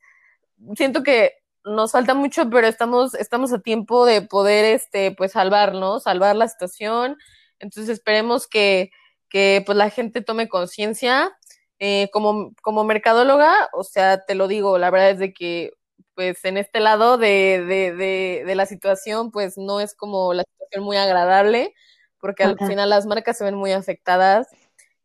siento 0.75 1.03
que 1.03 1.33
nos 1.65 1.91
falta 1.91 2.13
mucho, 2.13 2.49
pero 2.49 2.67
estamos, 2.67 3.13
estamos 3.15 3.53
a 3.53 3.59
tiempo 3.59 4.05
de 4.05 4.21
poder, 4.21 4.65
este, 4.65 5.11
pues, 5.11 5.33
salvar, 5.33 5.73
¿no? 5.73 5.99
Salvar 5.99 6.35
la 6.35 6.47
situación 6.47 7.17
Entonces 7.59 7.89
esperemos 7.89 8.47
que, 8.47 8.91
que 9.29 9.63
pues 9.65 9.77
la 9.77 9.89
gente 9.89 10.21
tome 10.21 10.49
conciencia. 10.49 11.31
Eh, 11.79 12.09
como, 12.11 12.53
como 12.61 12.83
mercadóloga, 12.83 13.69
o 13.73 13.83
sea, 13.83 14.25
te 14.25 14.35
lo 14.35 14.47
digo, 14.47 14.77
la 14.77 14.89
verdad 14.91 15.11
es 15.11 15.19
de 15.19 15.33
que 15.33 15.71
pues 16.13 16.43
en 16.43 16.57
este 16.57 16.81
lado 16.81 17.17
de, 17.17 17.63
de, 17.65 17.95
de, 17.95 18.43
de 18.45 18.55
la 18.55 18.65
situación, 18.65 19.31
pues 19.31 19.57
no 19.57 19.79
es 19.79 19.95
como 19.95 20.33
la 20.33 20.43
situación 20.43 20.83
muy 20.83 20.97
agradable, 20.97 21.73
porque 22.19 22.43
al 22.43 22.57
final 22.57 22.89
las 22.89 23.05
marcas 23.05 23.37
se 23.37 23.45
ven 23.45 23.55
muy 23.55 23.71
afectadas. 23.71 24.49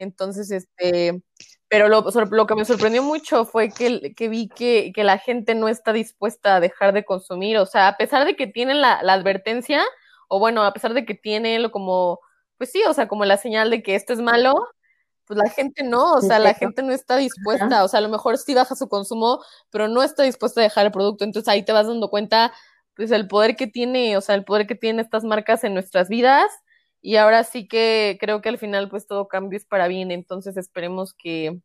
Entonces, 0.01 0.51
este, 0.51 1.23
pero 1.69 1.89
lo, 1.89 2.05
lo 2.31 2.47
que 2.47 2.55
me 2.55 2.65
sorprendió 2.65 3.03
mucho 3.03 3.45
fue 3.45 3.71
que, 3.71 4.13
que 4.15 4.29
vi 4.29 4.49
que, 4.49 4.93
que, 4.95 5.05
la 5.05 5.19
gente 5.19 5.55
no 5.55 5.69
está 5.69 5.93
dispuesta 5.93 6.57
a 6.57 6.61
dejar 6.61 6.93
de 6.93 7.05
consumir, 7.05 7.59
o 7.59 7.67
sea, 7.67 7.89
a 7.89 7.97
pesar 7.97 8.27
de 8.27 8.37
que 8.37 8.47
tienen 8.47 8.81
la, 8.81 9.03
la 9.03 9.13
advertencia, 9.13 9.83
o 10.29 10.39
bueno, 10.39 10.65
a 10.65 10.73
pesar 10.73 10.95
de 10.95 11.05
que 11.05 11.15
tienen 11.15 11.71
como, 11.71 12.21
pues 12.59 12.73
sí, 12.73 12.83
o 12.89 12.93
sea, 12.93 13.09
como 13.09 13.25
la 13.25 13.37
señal 13.37 13.71
de 13.71 13.83
que 13.83 13.95
esto 13.95 14.13
es 14.13 14.21
malo, 14.21 14.55
pues 15.27 15.39
la 15.39 15.49
gente 15.49 15.83
no, 15.83 16.15
o 16.15 16.21
sea, 16.21 16.39
la 16.39 16.55
gente 16.55 16.83
no 16.83 16.93
está 16.93 17.17
dispuesta, 17.17 17.85
o 17.85 17.89
sea, 17.89 17.99
a 17.99 18.03
lo 18.03 18.09
mejor 18.09 18.39
sí 18.39 18.55
baja 18.55 18.77
su 18.77 18.89
consumo, 18.89 19.43
pero 19.71 19.89
no 19.89 20.03
está 20.03 20.23
dispuesta 20.23 20.61
a 20.61 20.65
dejar 20.65 20.87
el 20.87 20.93
producto, 20.93 21.25
entonces 21.25 21.49
ahí 21.49 21.65
te 21.65 21.73
vas 21.73 21.87
dando 21.87 22.11
cuenta, 22.11 22.53
pues 22.95 23.11
el 23.11 23.27
poder 23.27 23.57
que 23.57 23.67
tiene, 23.67 24.17
o 24.17 24.21
sea, 24.21 24.35
el 24.35 24.45
poder 24.45 24.67
que 24.67 24.75
tienen 24.75 25.05
estas 25.05 25.25
marcas 25.25 25.65
en 25.65 25.75
nuestras 25.75 26.09
vidas, 26.09 26.51
y 27.01 27.17
ahora 27.17 27.45
sí 27.45 27.69
que 27.69 28.17
creo 28.21 28.41
que 28.41 28.49
al 28.49 28.59
final 28.59 28.89
pues 28.89 29.07
todo 29.07 29.29
cambio 29.29 29.57
es 29.57 29.65
para 29.67 29.89
bien, 29.89 30.11
entonces 30.11 30.57
esperemos 30.57 31.15
que, 31.15 31.61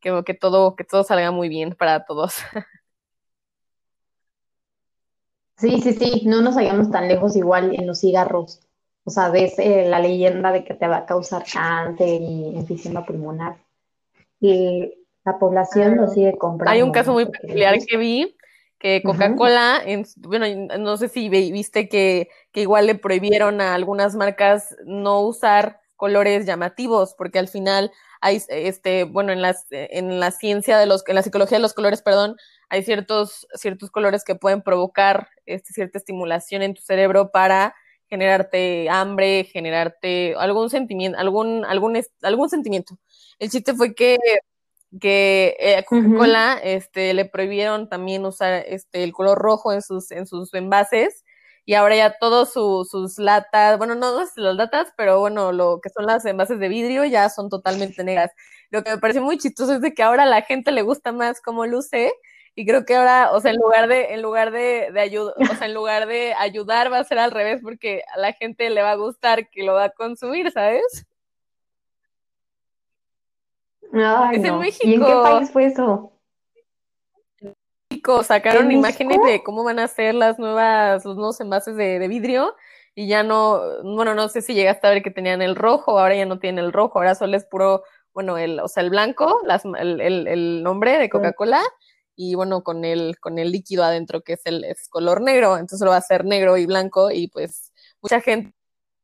que, 0.00 0.22
que 0.24 0.34
todo, 0.34 0.76
que 0.76 0.84
todo 0.84 1.04
salga 1.04 1.30
muy 1.30 1.48
bien 1.48 1.74
para 1.74 2.04
todos. 2.04 2.34
Sí, 5.56 5.80
sí, 5.80 5.92
sí, 5.92 6.22
no 6.26 6.42
nos 6.42 6.56
vayamos 6.56 6.90
tan 6.90 7.06
lejos 7.06 7.36
igual 7.36 7.74
en 7.74 7.86
los 7.86 8.00
cigarros. 8.00 8.60
O 9.04 9.10
sea, 9.10 9.28
ves 9.30 9.58
eh, 9.58 9.86
la 9.86 10.00
leyenda 10.00 10.50
de 10.50 10.64
que 10.64 10.74
te 10.74 10.88
va 10.88 10.98
a 10.98 11.06
causar 11.06 11.44
cáncer 11.50 12.20
y 12.22 12.56
enfisema 12.56 13.04
pulmonar. 13.04 13.56
Y 14.40 14.94
la 15.24 15.38
población 15.38 15.96
lo 15.96 16.08
sigue 16.08 16.36
comprando. 16.38 16.70
Hay 16.70 16.82
un 16.82 16.92
caso 16.92 17.12
muy 17.12 17.26
peculiar 17.26 17.76
que 17.86 17.96
vi, 17.96 18.36
que 18.78 19.02
Coca-Cola, 19.02 19.82
bueno, 20.18 20.46
no 20.78 20.96
sé 20.96 21.08
si 21.08 21.28
viste 21.28 21.88
que, 21.88 22.28
que, 22.52 22.62
igual 22.62 22.86
le 22.86 22.94
prohibieron 22.94 23.60
a 23.60 23.74
algunas 23.74 24.14
marcas 24.14 24.74
no 24.84 25.20
usar 25.20 25.80
colores 25.96 26.44
llamativos, 26.44 27.14
porque 27.16 27.38
al 27.38 27.48
final 27.48 27.90
hay, 28.20 28.42
este, 28.48 29.04
bueno, 29.04 29.32
en, 29.32 29.40
las, 29.40 29.66
en 29.70 30.20
la 30.20 30.30
ciencia 30.30 30.78
de 30.78 30.86
los, 30.86 31.04
en 31.06 31.14
la 31.14 31.22
psicología 31.22 31.58
de 31.58 31.62
los 31.62 31.72
colores, 31.72 32.02
perdón, 32.02 32.36
hay 32.68 32.82
ciertos, 32.82 33.46
ciertos 33.54 33.90
colores 33.90 34.24
que 34.24 34.34
pueden 34.34 34.62
provocar 34.62 35.28
este, 35.46 35.72
cierta 35.72 35.98
estimulación 35.98 36.62
en 36.62 36.74
tu 36.74 36.82
cerebro 36.82 37.30
para 37.30 37.74
generarte 38.14 38.88
hambre, 38.88 39.42
generarte 39.42 40.36
algún 40.36 40.70
sentimiento, 40.70 41.18
algún, 41.18 41.64
algún, 41.64 42.00
algún 42.22 42.48
sentimiento. 42.48 42.96
El 43.40 43.50
chiste 43.50 43.74
fue 43.74 43.92
que 43.92 44.18
que 45.00 45.56
eh, 45.58 45.84
Coca-Cola 45.84 46.60
este, 46.62 47.14
le 47.14 47.24
prohibieron 47.24 47.88
también 47.88 48.24
usar 48.24 48.62
este, 48.68 49.02
el 49.02 49.12
color 49.12 49.36
rojo 49.36 49.72
en 49.72 49.82
sus, 49.82 50.12
en 50.12 50.24
sus 50.28 50.54
envases 50.54 51.24
y 51.64 51.74
ahora 51.74 51.96
ya 51.96 52.16
todos 52.20 52.52
sus 52.52 53.18
latas, 53.18 53.76
bueno, 53.78 53.96
no, 53.96 54.12
no 54.12 54.24
las 54.36 54.54
latas, 54.54 54.92
pero 54.96 55.18
bueno, 55.18 55.50
lo 55.50 55.80
que 55.82 55.88
son 55.88 56.06
las 56.06 56.24
envases 56.26 56.60
de 56.60 56.68
vidrio 56.68 57.04
ya 57.06 57.28
son 57.28 57.48
totalmente 57.48 58.04
negras. 58.04 58.30
Lo 58.70 58.84
que 58.84 58.90
me 58.90 58.98
parece 58.98 59.20
muy 59.20 59.38
chistoso 59.38 59.74
es 59.74 59.80
de 59.80 59.94
que 59.94 60.02
ahora 60.04 60.24
a 60.24 60.26
la 60.26 60.42
gente 60.42 60.72
le 60.72 60.82
gusta 60.82 61.10
más 61.10 61.40
cómo 61.40 61.66
luce 61.66 62.12
y 62.56 62.66
creo 62.66 62.84
que 62.84 62.94
ahora, 62.94 63.32
o 63.32 63.40
sea, 63.40 63.50
en 63.50 63.56
lugar 63.56 63.88
de, 63.88 64.14
en 64.14 64.22
lugar 64.22 64.52
de, 64.52 64.90
de 64.92 65.00
ayudar, 65.00 65.34
o 65.50 65.54
sea, 65.54 65.66
en 65.66 65.74
lugar 65.74 66.06
de 66.06 66.34
ayudar 66.34 66.92
va 66.92 66.98
a 66.98 67.04
ser 67.04 67.18
al 67.18 67.32
revés 67.32 67.60
porque 67.62 68.02
a 68.14 68.18
la 68.18 68.32
gente 68.32 68.70
le 68.70 68.82
va 68.82 68.92
a 68.92 68.96
gustar 68.96 69.48
que 69.50 69.64
lo 69.64 69.74
va 69.74 69.84
a 69.84 69.90
consumir, 69.90 70.52
¿sabes? 70.52 71.06
Ay, 73.92 74.36
es 74.36 74.44
en 74.44 74.52
no. 74.52 74.58
México. 74.60 74.86
¿Y 74.86 74.94
en 74.94 75.04
qué 75.04 75.12
país 75.12 75.50
fue 75.50 75.66
eso? 75.66 76.12
México 77.90 78.22
sacaron 78.22 78.66
¿En 78.66 78.72
imágenes 78.72 79.18
México? 79.18 79.26
de 79.26 79.42
cómo 79.42 79.64
van 79.64 79.78
a 79.78 79.88
ser 79.88 80.14
las 80.14 80.38
nuevas, 80.38 81.04
los 81.04 81.16
nuevos 81.16 81.40
envases 81.40 81.76
de, 81.76 81.98
de 81.98 82.08
vidrio 82.08 82.54
y 82.94 83.08
ya 83.08 83.24
no, 83.24 83.60
bueno, 83.82 84.14
no 84.14 84.28
sé 84.28 84.42
si 84.42 84.54
llegaste 84.54 84.86
a 84.86 84.90
ver 84.90 85.02
que 85.02 85.10
tenían 85.10 85.42
el 85.42 85.56
rojo, 85.56 85.98
ahora 85.98 86.14
ya 86.14 86.26
no 86.26 86.38
tienen 86.38 86.64
el 86.64 86.72
rojo, 86.72 86.98
ahora 86.98 87.16
solo 87.16 87.36
es 87.36 87.44
puro, 87.44 87.82
bueno, 88.12 88.38
el, 88.38 88.60
o 88.60 88.68
sea, 88.68 88.84
el 88.84 88.90
blanco, 88.90 89.40
las, 89.44 89.64
el, 89.64 90.00
el, 90.00 90.28
el 90.28 90.62
nombre 90.62 90.98
de 90.98 91.08
Coca-Cola 91.08 91.60
y 92.16 92.34
bueno, 92.34 92.62
con 92.62 92.84
el, 92.84 93.18
con 93.20 93.38
el 93.38 93.52
líquido 93.52 93.84
adentro 93.84 94.22
que 94.22 94.34
es 94.34 94.42
el 94.46 94.64
es 94.64 94.88
color 94.88 95.20
negro, 95.22 95.54
entonces 95.58 95.84
lo 95.84 95.90
va 95.90 95.96
a 95.98 96.00
ser 96.02 96.24
negro 96.24 96.56
y 96.56 96.66
blanco 96.66 97.10
y 97.10 97.28
pues 97.28 97.72
mucha 98.02 98.20
gente 98.20 98.54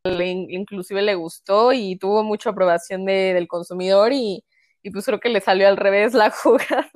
le, 0.05 0.29
inclusive 0.31 1.03
le 1.03 1.15
gustó 1.15 1.73
y 1.73 1.97
tuvo 1.97 2.23
mucha 2.25 2.51
aprobación 2.51 3.05
de, 3.05 3.35
del 3.35 3.49
consumidor 3.49 4.13
y, 4.13 4.45
y 4.83 4.91
pues 4.91 5.05
creo 5.07 5.21
que 5.21 5.29
le 5.29 5.41
salió 5.41 5.69
al 5.69 5.77
revés 5.77 6.15
la 6.15 6.31
jugada. 6.43 6.91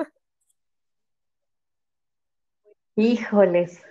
Híjoles, 2.97 3.83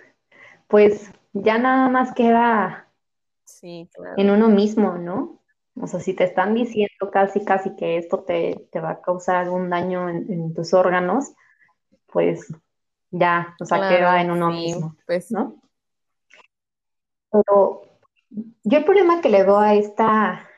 pues 0.68 1.10
ya 1.32 1.58
nada 1.58 1.88
más 1.88 2.14
queda 2.14 2.88
Sí, 3.44 3.88
claro. 3.92 4.14
en 4.16 4.30
uno 4.30 4.48
mismo, 4.48 4.96
¿no? 4.98 5.42
O 5.76 5.86
sea, 5.86 6.00
si 6.00 6.14
te 6.14 6.24
están 6.24 6.54
diciendo 6.54 7.10
casi, 7.12 7.44
casi 7.44 7.74
que 7.76 7.98
esto 7.98 8.24
te, 8.24 8.68
te 8.72 8.80
va 8.80 8.90
a 8.92 9.02
causar 9.02 9.36
algún 9.36 9.70
daño 9.70 10.08
en, 10.08 10.30
en 10.32 10.54
tus 10.54 10.72
órganos, 10.72 11.34
pues 12.14 12.46
ya, 13.10 13.54
o 13.60 13.64
sea, 13.64 13.78
Claro, 13.78 13.96
queda 13.96 14.22
en 14.22 14.30
uno 14.30 14.50
sí, 14.50 14.56
mismo, 14.56 14.96
pues 15.04 15.30
¿no? 15.32 15.60
Pero 17.30 17.82
yo 18.30 18.78
el 18.78 18.84
problema 18.84 19.20
que 19.20 19.28
le 19.28 19.42
veo 19.42 19.58
a 19.58 19.74
esta, 19.74 20.48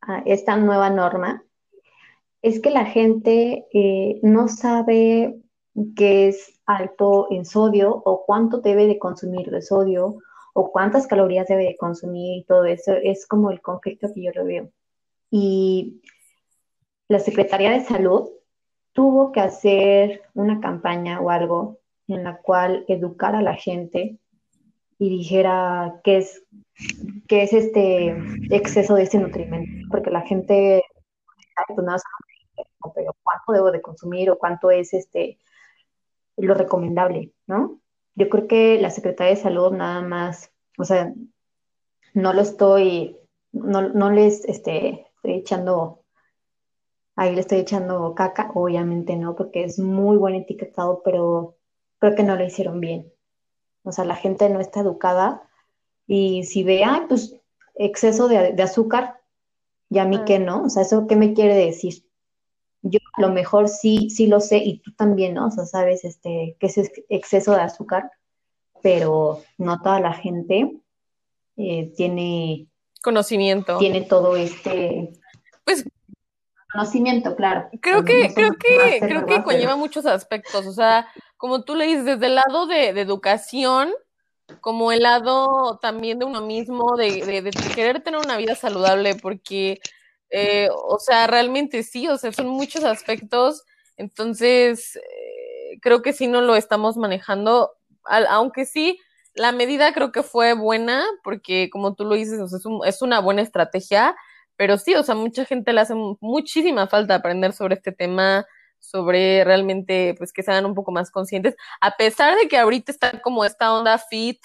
a 0.00 0.18
esta 0.24 0.56
nueva 0.56 0.88
norma 0.88 1.42
es 2.42 2.60
que 2.60 2.70
la 2.70 2.84
gente 2.84 3.66
eh, 3.72 4.20
no 4.22 4.46
sabe 4.46 5.40
qué 5.96 6.28
es 6.28 6.60
alto 6.64 7.26
en 7.30 7.44
sodio 7.44 7.90
o 8.04 8.24
cuánto 8.24 8.58
debe 8.58 8.86
de 8.86 9.00
consumir 9.00 9.50
de 9.50 9.62
sodio 9.62 10.18
o 10.54 10.70
cuántas 10.70 11.08
calorías 11.08 11.48
debe 11.48 11.64
de 11.64 11.76
consumir 11.76 12.38
y 12.38 12.44
todo 12.44 12.64
eso. 12.66 12.92
Es 12.92 13.26
como 13.26 13.50
el 13.50 13.60
conflicto 13.60 14.08
que 14.14 14.22
yo 14.22 14.30
lo 14.32 14.44
veo. 14.44 14.70
Y 15.28 16.00
la 17.08 17.18
Secretaría 17.18 17.72
de 17.72 17.84
Salud 17.84 18.30
tuvo 18.96 19.30
que 19.30 19.40
hacer 19.40 20.22
una 20.32 20.58
campaña 20.58 21.20
o 21.20 21.30
algo 21.30 21.78
en 22.08 22.24
la 22.24 22.38
cual 22.38 22.86
educara 22.88 23.38
a 23.38 23.42
la 23.42 23.54
gente 23.54 24.18
y 24.98 25.10
dijera 25.10 26.00
qué 26.02 26.16
es, 26.16 26.42
qué 27.28 27.42
es 27.42 27.52
este 27.52 28.16
exceso 28.50 28.94
de 28.94 29.02
ese 29.02 29.18
nutrimento, 29.18 29.86
porque 29.90 30.10
la 30.10 30.22
gente, 30.22 30.82
pues 31.74 32.02
pero 32.94 33.14
cuánto 33.22 33.52
debo 33.52 33.70
de 33.70 33.82
consumir 33.82 34.30
o 34.30 34.38
cuánto 34.38 34.70
es 34.70 34.94
este 34.94 35.38
lo 36.38 36.54
recomendable, 36.54 37.32
¿no? 37.46 37.80
Yo 38.14 38.30
creo 38.30 38.46
que 38.46 38.80
la 38.80 38.90
Secretaría 38.90 39.34
de 39.34 39.40
Salud 39.40 39.72
nada 39.72 40.00
más, 40.00 40.50
o 40.78 40.84
sea, 40.84 41.12
no 42.14 42.32
lo 42.32 42.40
estoy, 42.40 43.18
no, 43.52 43.82
no 43.90 44.10
les 44.10 44.44
este, 44.46 45.06
estoy 45.16 45.34
echando, 45.34 46.02
ahí 47.16 47.34
le 47.34 47.40
estoy 47.40 47.58
echando 47.58 48.14
caca, 48.14 48.50
obviamente 48.54 49.16
no, 49.16 49.34
porque 49.34 49.64
es 49.64 49.78
muy 49.78 50.16
buen 50.16 50.34
etiquetado, 50.34 51.02
pero 51.04 51.56
creo 51.98 52.14
que 52.14 52.22
no 52.22 52.36
lo 52.36 52.44
hicieron 52.44 52.78
bien. 52.80 53.10
O 53.82 53.92
sea, 53.92 54.04
la 54.04 54.16
gente 54.16 54.48
no 54.50 54.60
está 54.60 54.80
educada 54.80 55.42
y 56.06 56.44
si 56.44 56.62
ve, 56.62 56.84
pues 57.08 57.34
exceso 57.74 58.28
de, 58.28 58.52
de 58.52 58.62
azúcar, 58.62 59.20
y 59.88 59.98
a 59.98 60.04
mí 60.04 60.16
Ah. 60.20 60.24
que 60.24 60.38
no, 60.38 60.64
o 60.64 60.68
sea, 60.68 60.82
¿eso 60.82 61.06
qué 61.06 61.16
me 61.16 61.32
quiere 61.32 61.54
decir? 61.54 62.04
Yo 62.82 62.98
a 63.14 63.20
lo 63.20 63.30
mejor 63.30 63.68
sí, 63.68 64.10
sí 64.10 64.26
lo 64.26 64.40
sé 64.40 64.58
y 64.58 64.78
tú 64.80 64.92
también, 64.94 65.34
¿no? 65.34 65.46
O 65.46 65.50
sea, 65.50 65.64
sabes 65.64 66.04
este, 66.04 66.56
que 66.60 66.66
es 66.66 66.78
ex- 66.78 67.02
exceso 67.08 67.52
de 67.52 67.60
azúcar, 67.62 68.10
pero 68.82 69.42
no 69.58 69.80
toda 69.80 70.00
la 70.00 70.12
gente 70.12 70.76
eh, 71.56 71.92
tiene, 71.96 72.66
conocimiento. 73.02 73.78
tiene 73.78 74.02
todo 74.02 74.36
este 74.36 75.12
conocimiento, 76.76 77.34
claro. 77.36 77.68
creo 77.80 78.04
que, 78.04 78.28
no 78.28 78.34
creo 78.34 78.50
que, 78.58 79.00
creo 79.00 79.26
que 79.26 79.42
conlleva 79.42 79.76
muchos 79.76 80.04
aspectos. 80.06 80.66
O 80.66 80.72
sea, 80.72 81.08
como 81.36 81.64
tú 81.64 81.74
le 81.74 81.86
dices, 81.86 82.04
desde 82.04 82.26
el 82.26 82.34
lado 82.36 82.66
de, 82.66 82.92
de 82.92 83.00
educación, 83.00 83.92
como 84.60 84.92
el 84.92 85.02
lado 85.02 85.78
también 85.80 86.18
de 86.18 86.24
uno 86.24 86.42
mismo, 86.42 86.96
de, 86.96 87.24
de, 87.24 87.42
de 87.42 87.50
querer 87.74 88.02
tener 88.02 88.20
una 88.20 88.36
vida 88.36 88.54
saludable, 88.54 89.14
porque, 89.16 89.80
eh, 90.30 90.68
o 90.72 90.98
sea, 90.98 91.26
realmente 91.26 91.82
sí, 91.82 92.08
o 92.08 92.16
sea, 92.18 92.32
son 92.32 92.48
muchos 92.48 92.84
aspectos. 92.84 93.64
Entonces, 93.96 94.96
eh, 94.96 95.78
creo 95.80 96.02
que 96.02 96.12
sí 96.12 96.28
no 96.28 96.40
lo 96.42 96.54
estamos 96.56 96.96
manejando, 96.96 97.72
al- 98.04 98.26
aunque 98.28 98.66
sí, 98.66 99.00
la 99.34 99.52
medida 99.52 99.92
creo 99.92 100.12
que 100.12 100.22
fue 100.22 100.52
buena, 100.54 101.04
porque 101.24 101.68
como 101.70 101.94
tú 101.94 102.04
lo 102.04 102.14
dices, 102.14 102.40
o 102.40 102.48
sea, 102.48 102.58
es, 102.58 102.66
un- 102.66 102.86
es 102.86 103.02
una 103.02 103.20
buena 103.20 103.42
estrategia, 103.42 104.16
pero 104.56 104.78
sí, 104.78 104.94
o 104.94 105.02
sea, 105.02 105.14
mucha 105.14 105.44
gente 105.44 105.72
le 105.72 105.80
hace 105.80 105.94
muchísima 106.20 106.86
falta 106.86 107.14
aprender 107.14 107.52
sobre 107.52 107.74
este 107.74 107.92
tema, 107.92 108.46
sobre 108.78 109.44
realmente, 109.44 110.14
pues, 110.18 110.32
que 110.32 110.42
sean 110.42 110.66
un 110.66 110.74
poco 110.74 110.92
más 110.92 111.10
conscientes, 111.10 111.56
a 111.80 111.96
pesar 111.96 112.36
de 112.36 112.48
que 112.48 112.58
ahorita 112.58 112.92
está 112.92 113.20
como 113.20 113.44
esta 113.44 113.72
onda 113.72 113.98
fit, 113.98 114.38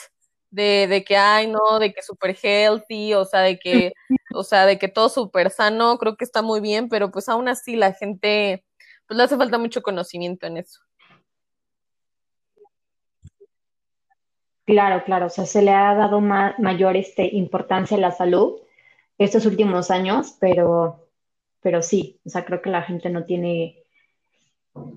de, 0.51 0.87
de 0.87 1.03
que, 1.03 1.15
ay, 1.17 1.47
no, 1.47 1.79
de 1.79 1.93
que 1.93 2.01
súper 2.01 2.37
healthy, 2.41 3.13
o 3.13 3.25
sea, 3.25 3.39
de 3.41 3.57
que, 3.57 3.93
o 4.35 4.43
sea, 4.43 4.65
de 4.65 4.77
que 4.77 4.89
todo 4.89 5.09
súper 5.09 5.49
sano, 5.49 5.97
creo 5.97 6.17
que 6.17 6.25
está 6.25 6.41
muy 6.41 6.59
bien, 6.59 6.89
pero 6.89 7.09
pues 7.09 7.29
aún 7.29 7.47
así 7.47 7.75
la 7.75 7.93
gente, 7.93 8.65
pues 9.07 9.17
le 9.17 9.23
hace 9.23 9.37
falta 9.37 9.57
mucho 9.57 9.81
conocimiento 9.81 10.45
en 10.47 10.57
eso. 10.57 10.81
Claro, 14.65 15.03
claro, 15.05 15.25
o 15.25 15.29
sea, 15.29 15.45
se 15.45 15.61
le 15.61 15.71
ha 15.71 15.95
dado 15.95 16.21
mayor 16.21 16.95
este, 16.95 17.29
importancia 17.35 17.97
a 17.97 17.99
la 17.99 18.11
salud 18.11 18.59
estos 19.23 19.45
últimos 19.45 19.91
años, 19.91 20.35
pero, 20.39 21.07
pero 21.61 21.81
sí, 21.81 22.19
o 22.25 22.29
sea, 22.29 22.45
creo 22.45 22.61
que 22.61 22.69
la 22.69 22.81
gente 22.81 23.09
no 23.09 23.25
tiene, 23.25 23.83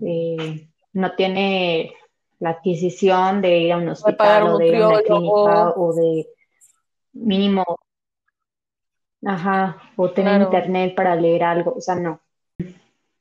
eh, 0.02 0.68
no 0.92 1.14
tiene 1.14 1.92
la 2.38 2.50
adquisición 2.50 3.42
de 3.42 3.58
ir 3.58 3.72
a 3.72 3.76
un 3.76 3.88
hospital 3.88 4.48
o 4.48 4.58
de 4.58 4.68
ir 4.68 4.76
a 4.76 4.88
una 4.88 5.02
clínica 5.02 5.70
o 5.76 5.94
de 5.94 6.28
mínimo, 7.12 7.64
ajá, 9.24 9.82
o 9.96 10.10
tener 10.10 10.42
internet 10.42 10.94
para 10.94 11.16
leer 11.16 11.44
algo, 11.44 11.74
o 11.76 11.80
sea, 11.80 11.94
no. 11.94 12.20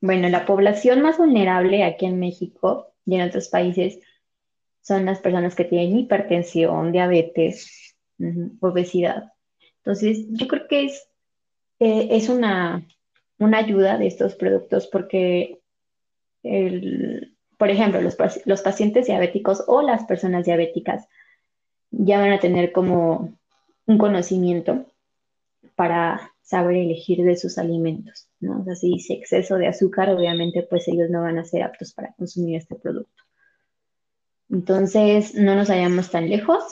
Bueno, 0.02 0.28
la 0.30 0.46
población 0.46 1.02
más 1.02 1.18
vulnerable 1.18 1.84
aquí 1.84 2.06
en 2.06 2.20
México 2.20 2.94
y 3.06 3.16
en 3.16 3.28
otros 3.28 3.48
países 3.50 4.00
son 4.82 5.06
las 5.06 5.20
personas 5.20 5.56
que 5.56 5.63
tienen 5.66 5.98
hipertensión, 5.98 6.92
diabetes, 6.92 7.96
obesidad. 8.60 9.33
Entonces, 9.84 10.26
yo 10.30 10.48
creo 10.48 10.67
que 10.67 10.86
es, 10.86 11.08
eh, 11.80 12.08
es 12.12 12.30
una, 12.30 12.88
una 13.38 13.58
ayuda 13.58 13.98
de 13.98 14.08
estos 14.08 14.36
productos 14.36 14.88
porque 14.88 15.60
el, 16.41 17.36
por 17.58 17.69
ejemplo, 17.69 18.02
los, 18.02 18.17
los 18.46 18.62
pacientes 18.62 19.08
diabéticos 19.08 19.63
o 19.67 19.82
las 19.82 20.06
personas 20.06 20.46
diabéticas 20.46 21.08
ya 21.91 22.19
van 22.19 22.32
a 22.32 22.39
tener 22.39 22.72
como 22.72 23.38
un 23.86 23.98
conocimiento 23.98 24.86
para 25.76 26.32
saber 26.41 26.78
elegir 26.78 27.24
de 27.24 27.36
sus 27.36 27.58
alimentos, 27.58 28.28
¿no? 28.39 28.62
O 28.62 28.63
sea, 28.63 28.76
si 28.76 28.89
dice 28.89 29.13
exceso 29.13 29.58
de 29.58 29.67
azúcar, 29.67 30.10
obviamente 30.10 30.63
pues 30.63 30.88
ellos 30.88 31.10
no 31.10 31.22
van 31.22 31.38
a 31.38 31.46
ser 31.46 31.63
aptos 31.63 31.93
para 31.93 32.13
consumir 32.13 32.58
este 32.58 32.76
producto. 32.76 33.24
Entonces, 34.50 35.36
no 35.36 35.56
nos 35.56 35.69
vayamos 35.69 36.12
tan 36.12 36.30
lejos. 36.30 36.63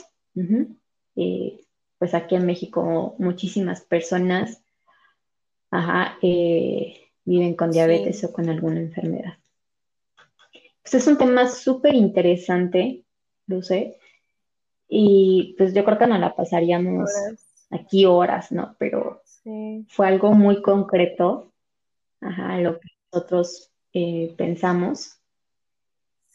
Pues 2.01 2.15
aquí 2.15 2.33
en 2.33 2.47
México 2.47 3.13
muchísimas 3.19 3.81
personas 3.81 4.63
eh, 6.23 7.11
viven 7.23 7.55
con 7.55 7.69
diabetes 7.69 8.23
o 8.23 8.33
con 8.33 8.49
alguna 8.49 8.79
enfermedad. 8.79 9.37
Pues 10.81 10.95
es 10.95 11.05
un 11.05 11.19
tema 11.19 11.47
súper 11.47 11.93
interesante, 11.93 13.05
Luce, 13.45 13.99
y 14.87 15.53
pues 15.59 15.75
yo 15.75 15.85
creo 15.85 15.99
que 15.99 16.07
no 16.07 16.17
la 16.17 16.35
pasaríamos 16.35 17.11
aquí 17.69 18.07
horas, 18.07 18.51
¿no? 18.51 18.75
Pero 18.79 19.21
fue 19.87 20.07
algo 20.07 20.33
muy 20.33 20.63
concreto, 20.63 21.51
ajá, 22.19 22.57
lo 22.57 22.79
que 22.79 22.89
nosotros 23.13 23.69
eh, 23.93 24.33
pensamos. 24.35 25.20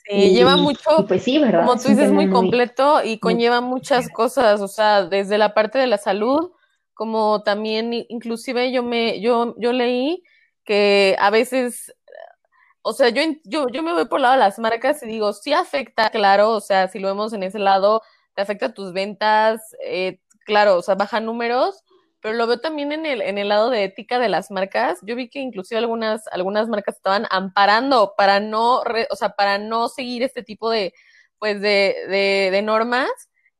Sí, 0.08 0.30
lleva 0.30 0.56
mucho, 0.56 1.06
pues 1.08 1.22
sí, 1.22 1.38
¿verdad? 1.38 1.66
como 1.66 1.76
tú 1.80 1.88
dices, 1.88 2.12
muy 2.12 2.30
completo 2.30 3.02
y 3.02 3.18
conlleva 3.18 3.60
muchas 3.60 4.08
cosas, 4.08 4.60
o 4.60 4.68
sea, 4.68 5.04
desde 5.04 5.36
la 5.38 5.52
parte 5.52 5.78
de 5.78 5.86
la 5.86 5.98
salud, 5.98 6.52
como 6.94 7.42
también, 7.42 7.92
inclusive 7.92 8.70
yo 8.70 8.82
me, 8.82 9.20
yo, 9.20 9.54
yo 9.58 9.72
leí 9.72 10.22
que 10.64 11.16
a 11.18 11.30
veces 11.30 11.92
o 12.88 12.92
sea, 12.92 13.08
yo, 13.08 13.20
yo, 13.42 13.66
yo 13.68 13.82
me 13.82 13.92
voy 13.92 14.04
por 14.04 14.20
el 14.20 14.22
lado 14.22 14.34
de 14.34 14.40
las 14.40 14.60
marcas 14.60 15.02
y 15.02 15.06
digo, 15.06 15.32
sí 15.32 15.52
afecta, 15.52 16.08
claro, 16.10 16.50
o 16.52 16.60
sea, 16.60 16.86
si 16.86 17.00
lo 17.00 17.08
vemos 17.08 17.32
en 17.32 17.42
ese 17.42 17.58
lado, 17.58 18.00
te 18.32 18.42
afecta 18.42 18.74
tus 18.74 18.92
ventas, 18.92 19.74
eh, 19.84 20.20
claro, 20.44 20.76
o 20.76 20.82
sea, 20.82 20.94
baja 20.94 21.18
números, 21.18 21.82
pero 22.26 22.38
lo 22.38 22.48
veo 22.48 22.58
también 22.58 22.90
en 22.90 23.06
el, 23.06 23.22
en 23.22 23.38
el 23.38 23.50
lado 23.50 23.70
de 23.70 23.84
ética 23.84 24.18
de 24.18 24.28
las 24.28 24.50
marcas. 24.50 24.98
Yo 25.02 25.14
vi 25.14 25.28
que 25.28 25.38
inclusive 25.38 25.78
algunas, 25.78 26.26
algunas 26.32 26.66
marcas 26.66 26.96
estaban 26.96 27.24
amparando 27.30 28.14
para 28.16 28.40
no, 28.40 28.82
o 29.10 29.14
sea, 29.16 29.28
para 29.36 29.58
no 29.58 29.88
seguir 29.88 30.24
este 30.24 30.42
tipo 30.42 30.68
de, 30.68 30.92
pues, 31.38 31.60
de, 31.60 32.48
de 32.50 32.62
normas, 32.62 33.08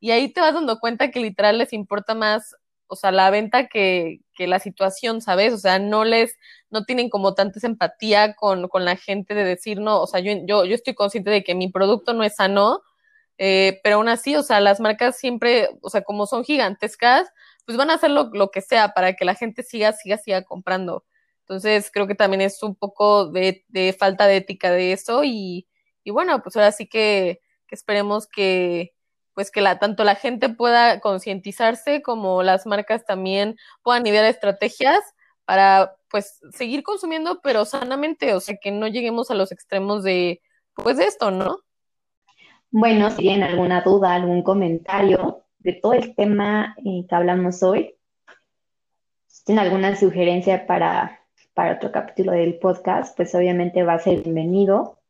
y 0.00 0.11
ahí 0.11 0.33
te 0.33 0.40
vas 0.40 0.52
dando 0.52 0.81
cuenta 0.81 1.12
que 1.12 1.20
literal 1.20 1.59
les 1.59 1.72
importa 1.72 2.16
más 2.16 2.57
o 2.88 2.96
sea, 2.96 3.12
la 3.12 3.31
venta 3.31 3.68
que, 3.68 4.22
que, 4.35 4.48
la 4.48 4.59
situación, 4.59 5.20
¿sabes? 5.20 5.52
O 5.52 5.59
sea, 5.59 5.79
no 5.79 6.05
les, 6.05 6.37
no 6.68 6.85
tienen 6.85 7.09
como 7.09 7.35
tanta 7.35 7.64
empatía 7.64 8.35
con, 8.35 8.66
con, 8.66 8.85
la 8.85 8.96
gente 8.96 9.35
de 9.35 9.44
decir, 9.44 9.79
no, 9.81 10.02
o 10.02 10.09
sea, 10.09 10.18
yo, 10.18 10.33
yo, 10.44 10.64
yo 10.64 10.74
estoy 10.74 10.94
consciente 10.94 11.31
de 11.31 11.44
que 11.44 11.55
mi 11.55 11.68
producto 11.70 12.14
no 12.14 12.24
es 12.24 12.35
sano, 12.35 12.83
eh, 13.38 13.81
pero 13.85 13.96
aún 13.96 14.09
así, 14.09 14.35
o 14.35 14.42
sea, 14.42 14.59
las 14.59 14.81
marcas 14.81 15.18
siempre, 15.18 15.68
o 15.83 15.88
sea, 15.88 16.02
como 16.02 16.26
son 16.26 16.42
gigantescas, 16.44 17.29
pues 17.66 17.76
van 17.76 17.90
a 17.90 17.94
hacer 17.94 18.11
lo, 18.11 18.31
lo, 18.33 18.50
que 18.50 18.62
sea 18.62 18.94
para 18.94 19.14
que 19.14 19.24
la 19.24 19.35
gente 19.35 19.62
siga, 19.62 19.92
siga, 19.92 20.16
siga 20.18 20.44
comprando. 20.44 21.05
Entonces, 21.40 21.90
creo 21.92 22.07
que 22.07 22.14
también 22.14 22.40
es 22.40 22.62
un 22.62 22.74
poco 22.76 23.26
de, 23.26 23.64
de 23.68 23.92
falta 23.92 24.26
de 24.26 24.37
ética 24.37 24.70
de 24.70 24.92
eso 24.92 25.24
y, 25.24 25.68
y 26.05 26.11
bueno, 26.12 26.42
pues 26.42 26.57
ahora 26.57 26.72
sí 26.72 26.87
que, 26.88 27.40
que 27.66 27.74
esperemos 27.74 28.26
que, 28.29 28.94
pues 29.35 29.50
que 29.50 29.61
la, 29.61 29.79
tanto 29.79 30.05
la 30.05 30.14
gente 30.14 30.48
pueda 30.48 31.00
concientizarse 31.00 32.02
como 32.02 32.42
las 32.42 32.66
marcas 32.66 33.05
también 33.05 33.57
puedan 33.83 34.07
idear 34.07 34.24
estrategias 34.24 35.00
para 35.44 35.96
pues 36.09 36.40
seguir 36.52 36.83
consumiendo 36.83 37.40
pero 37.42 37.64
sanamente, 37.64 38.35
o 38.35 38.40
sea, 38.40 38.57
que 38.61 38.70
no 38.70 38.87
lleguemos 38.87 39.31
a 39.31 39.35
los 39.35 39.52
extremos 39.52 40.02
de 40.02 40.40
pues 40.74 40.96
de 40.96 41.05
esto, 41.05 41.31
¿no? 41.31 41.59
Bueno, 42.70 43.11
si 43.11 43.18
tienen 43.18 43.42
alguna 43.42 43.81
duda, 43.81 44.14
algún 44.14 44.42
comentario 44.42 45.45
de 45.66 45.72
todo 45.72 45.94
el 45.94 46.14
tema 46.14 46.76
eh, 46.85 47.05
que 47.09 47.14
hablamos 47.16 47.61
hoy, 47.64 47.96
si 49.26 49.44
tienen 49.44 49.64
alguna 49.64 49.96
sugerencia 49.96 50.64
para, 50.64 51.22
para 51.55 51.74
otro 51.74 51.90
capítulo 51.90 52.31
del 52.31 52.61
podcast, 52.61 53.16
pues 53.16 53.35
obviamente 53.35 53.83
va 53.83 53.94
a 53.94 53.98
ser 53.98 54.22
bienvenido 54.22 55.00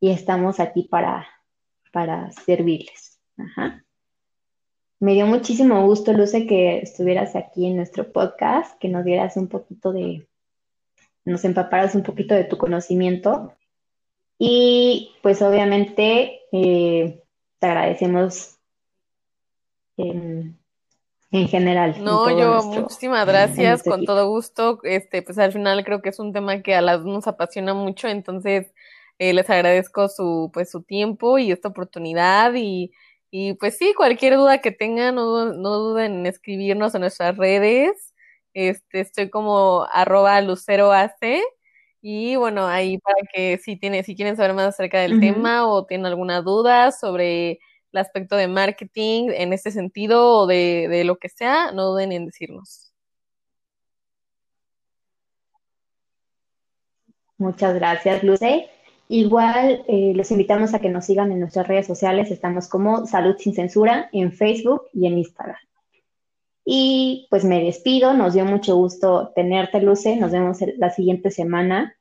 y 0.00 0.10
estamos 0.10 0.58
aquí 0.58 0.88
para, 0.90 1.28
para 1.92 2.32
servirles. 2.32 3.20
Me 4.98 5.14
dio 5.14 5.26
muchísimo 5.26 5.86
gusto, 5.86 6.12
Luce, 6.12 6.48
que 6.48 6.78
estuvieras 6.78 7.36
aquí 7.36 7.68
en 7.68 7.76
nuestro 7.76 8.10
podcast, 8.10 8.76
que 8.80 8.88
nos 8.88 9.04
dieras 9.04 9.36
un 9.36 9.46
poquito 9.46 9.92
de, 9.92 10.26
nos 11.24 11.44
empaparas 11.44 11.94
un 11.94 12.02
poquito 12.02 12.34
de 12.34 12.42
tu 12.42 12.58
conocimiento. 12.58 13.52
Y 14.36 15.12
pues 15.22 15.42
obviamente 15.42 16.40
eh, 16.50 17.22
te 17.60 17.66
agradecemos 17.68 18.51
en, 20.10 21.48
general. 21.48 21.96
No, 22.02 22.30
yo 22.36 22.62
muchísimas 22.62 23.26
gracias, 23.26 23.82
con 23.82 24.04
todo 24.04 24.28
gusto. 24.28 24.80
Este, 24.82 25.22
pues 25.22 25.38
al 25.38 25.52
final 25.52 25.84
creo 25.84 26.02
que 26.02 26.10
es 26.10 26.18
un 26.18 26.32
tema 26.32 26.62
que 26.62 26.74
a 26.74 26.82
las 26.82 27.04
nos 27.04 27.26
apasiona 27.26 27.72
mucho, 27.72 28.08
entonces 28.08 28.72
eh, 29.18 29.32
les 29.32 29.48
agradezco 29.48 30.08
su, 30.08 30.50
pues, 30.52 30.70
su 30.70 30.82
tiempo 30.82 31.38
y 31.38 31.52
esta 31.52 31.68
oportunidad 31.68 32.52
y 32.54 32.92
y 33.34 33.54
pues 33.54 33.78
sí, 33.78 33.94
cualquier 33.96 34.36
duda 34.36 34.58
que 34.58 34.72
tengan, 34.72 35.14
no, 35.14 35.46
no 35.54 35.70
duden 35.78 36.12
en 36.20 36.26
escribirnos 36.26 36.94
en 36.94 37.00
nuestras 37.00 37.34
redes. 37.38 38.14
Este, 38.52 39.00
estoy 39.00 39.30
como 39.30 39.86
arroba 39.90 40.38
luceroac. 40.42 41.16
Y 42.02 42.36
bueno, 42.36 42.66
ahí 42.66 42.98
para 42.98 43.16
que 43.32 43.56
si, 43.56 43.76
tiene, 43.76 44.02
si 44.04 44.14
quieren 44.16 44.36
saber 44.36 44.52
más 44.52 44.66
acerca 44.66 45.00
del 45.00 45.18
tema 45.18 45.66
o 45.66 45.86
tienen 45.86 46.04
alguna 46.06 46.42
duda 46.42 46.92
sobre 46.92 47.58
el 47.92 47.98
aspecto 48.00 48.36
de 48.36 48.48
marketing 48.48 49.30
en 49.34 49.52
este 49.52 49.70
sentido 49.70 50.38
o 50.38 50.46
de, 50.46 50.88
de 50.88 51.04
lo 51.04 51.16
que 51.16 51.28
sea, 51.28 51.72
no 51.72 51.86
duden 51.86 52.12
en 52.12 52.26
decirnos. 52.26 52.92
Muchas 57.38 57.74
gracias, 57.74 58.22
Luce. 58.22 58.70
Igual 59.08 59.84
eh, 59.88 60.12
los 60.14 60.30
invitamos 60.30 60.72
a 60.72 60.78
que 60.78 60.88
nos 60.88 61.04
sigan 61.04 61.32
en 61.32 61.40
nuestras 61.40 61.68
redes 61.68 61.86
sociales. 61.86 62.30
Estamos 62.30 62.68
como 62.68 63.04
Salud 63.04 63.34
sin 63.38 63.52
Censura 63.52 64.08
en 64.12 64.32
Facebook 64.32 64.84
y 64.94 65.06
en 65.06 65.18
Instagram. 65.18 65.58
Y 66.64 67.26
pues 67.28 67.44
me 67.44 67.62
despido. 67.62 68.14
Nos 68.14 68.34
dio 68.34 68.44
mucho 68.44 68.76
gusto 68.76 69.32
tenerte, 69.34 69.82
Luce. 69.82 70.16
Nos 70.16 70.30
vemos 70.30 70.58
la 70.78 70.90
siguiente 70.90 71.30
semana 71.30 71.96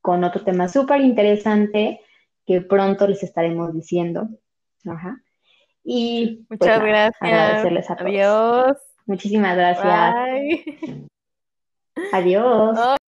con 0.00 0.24
otro 0.24 0.42
tema 0.44 0.68
súper 0.68 1.00
interesante 1.00 2.00
que 2.46 2.60
pronto 2.62 3.06
les 3.06 3.22
estaremos 3.22 3.74
diciendo. 3.74 4.28
Ajá. 4.86 5.20
Y 5.84 6.44
pues, 6.48 6.60
muchas 6.60 6.80
gracias. 6.80 7.16
Agradecerles 7.20 7.90
a 7.90 7.96
todos. 7.96 8.10
Adiós. 8.10 8.76
Muchísimas 9.06 9.56
gracias. 9.56 10.14
Bye. 10.14 11.08
Adiós. 12.12 12.98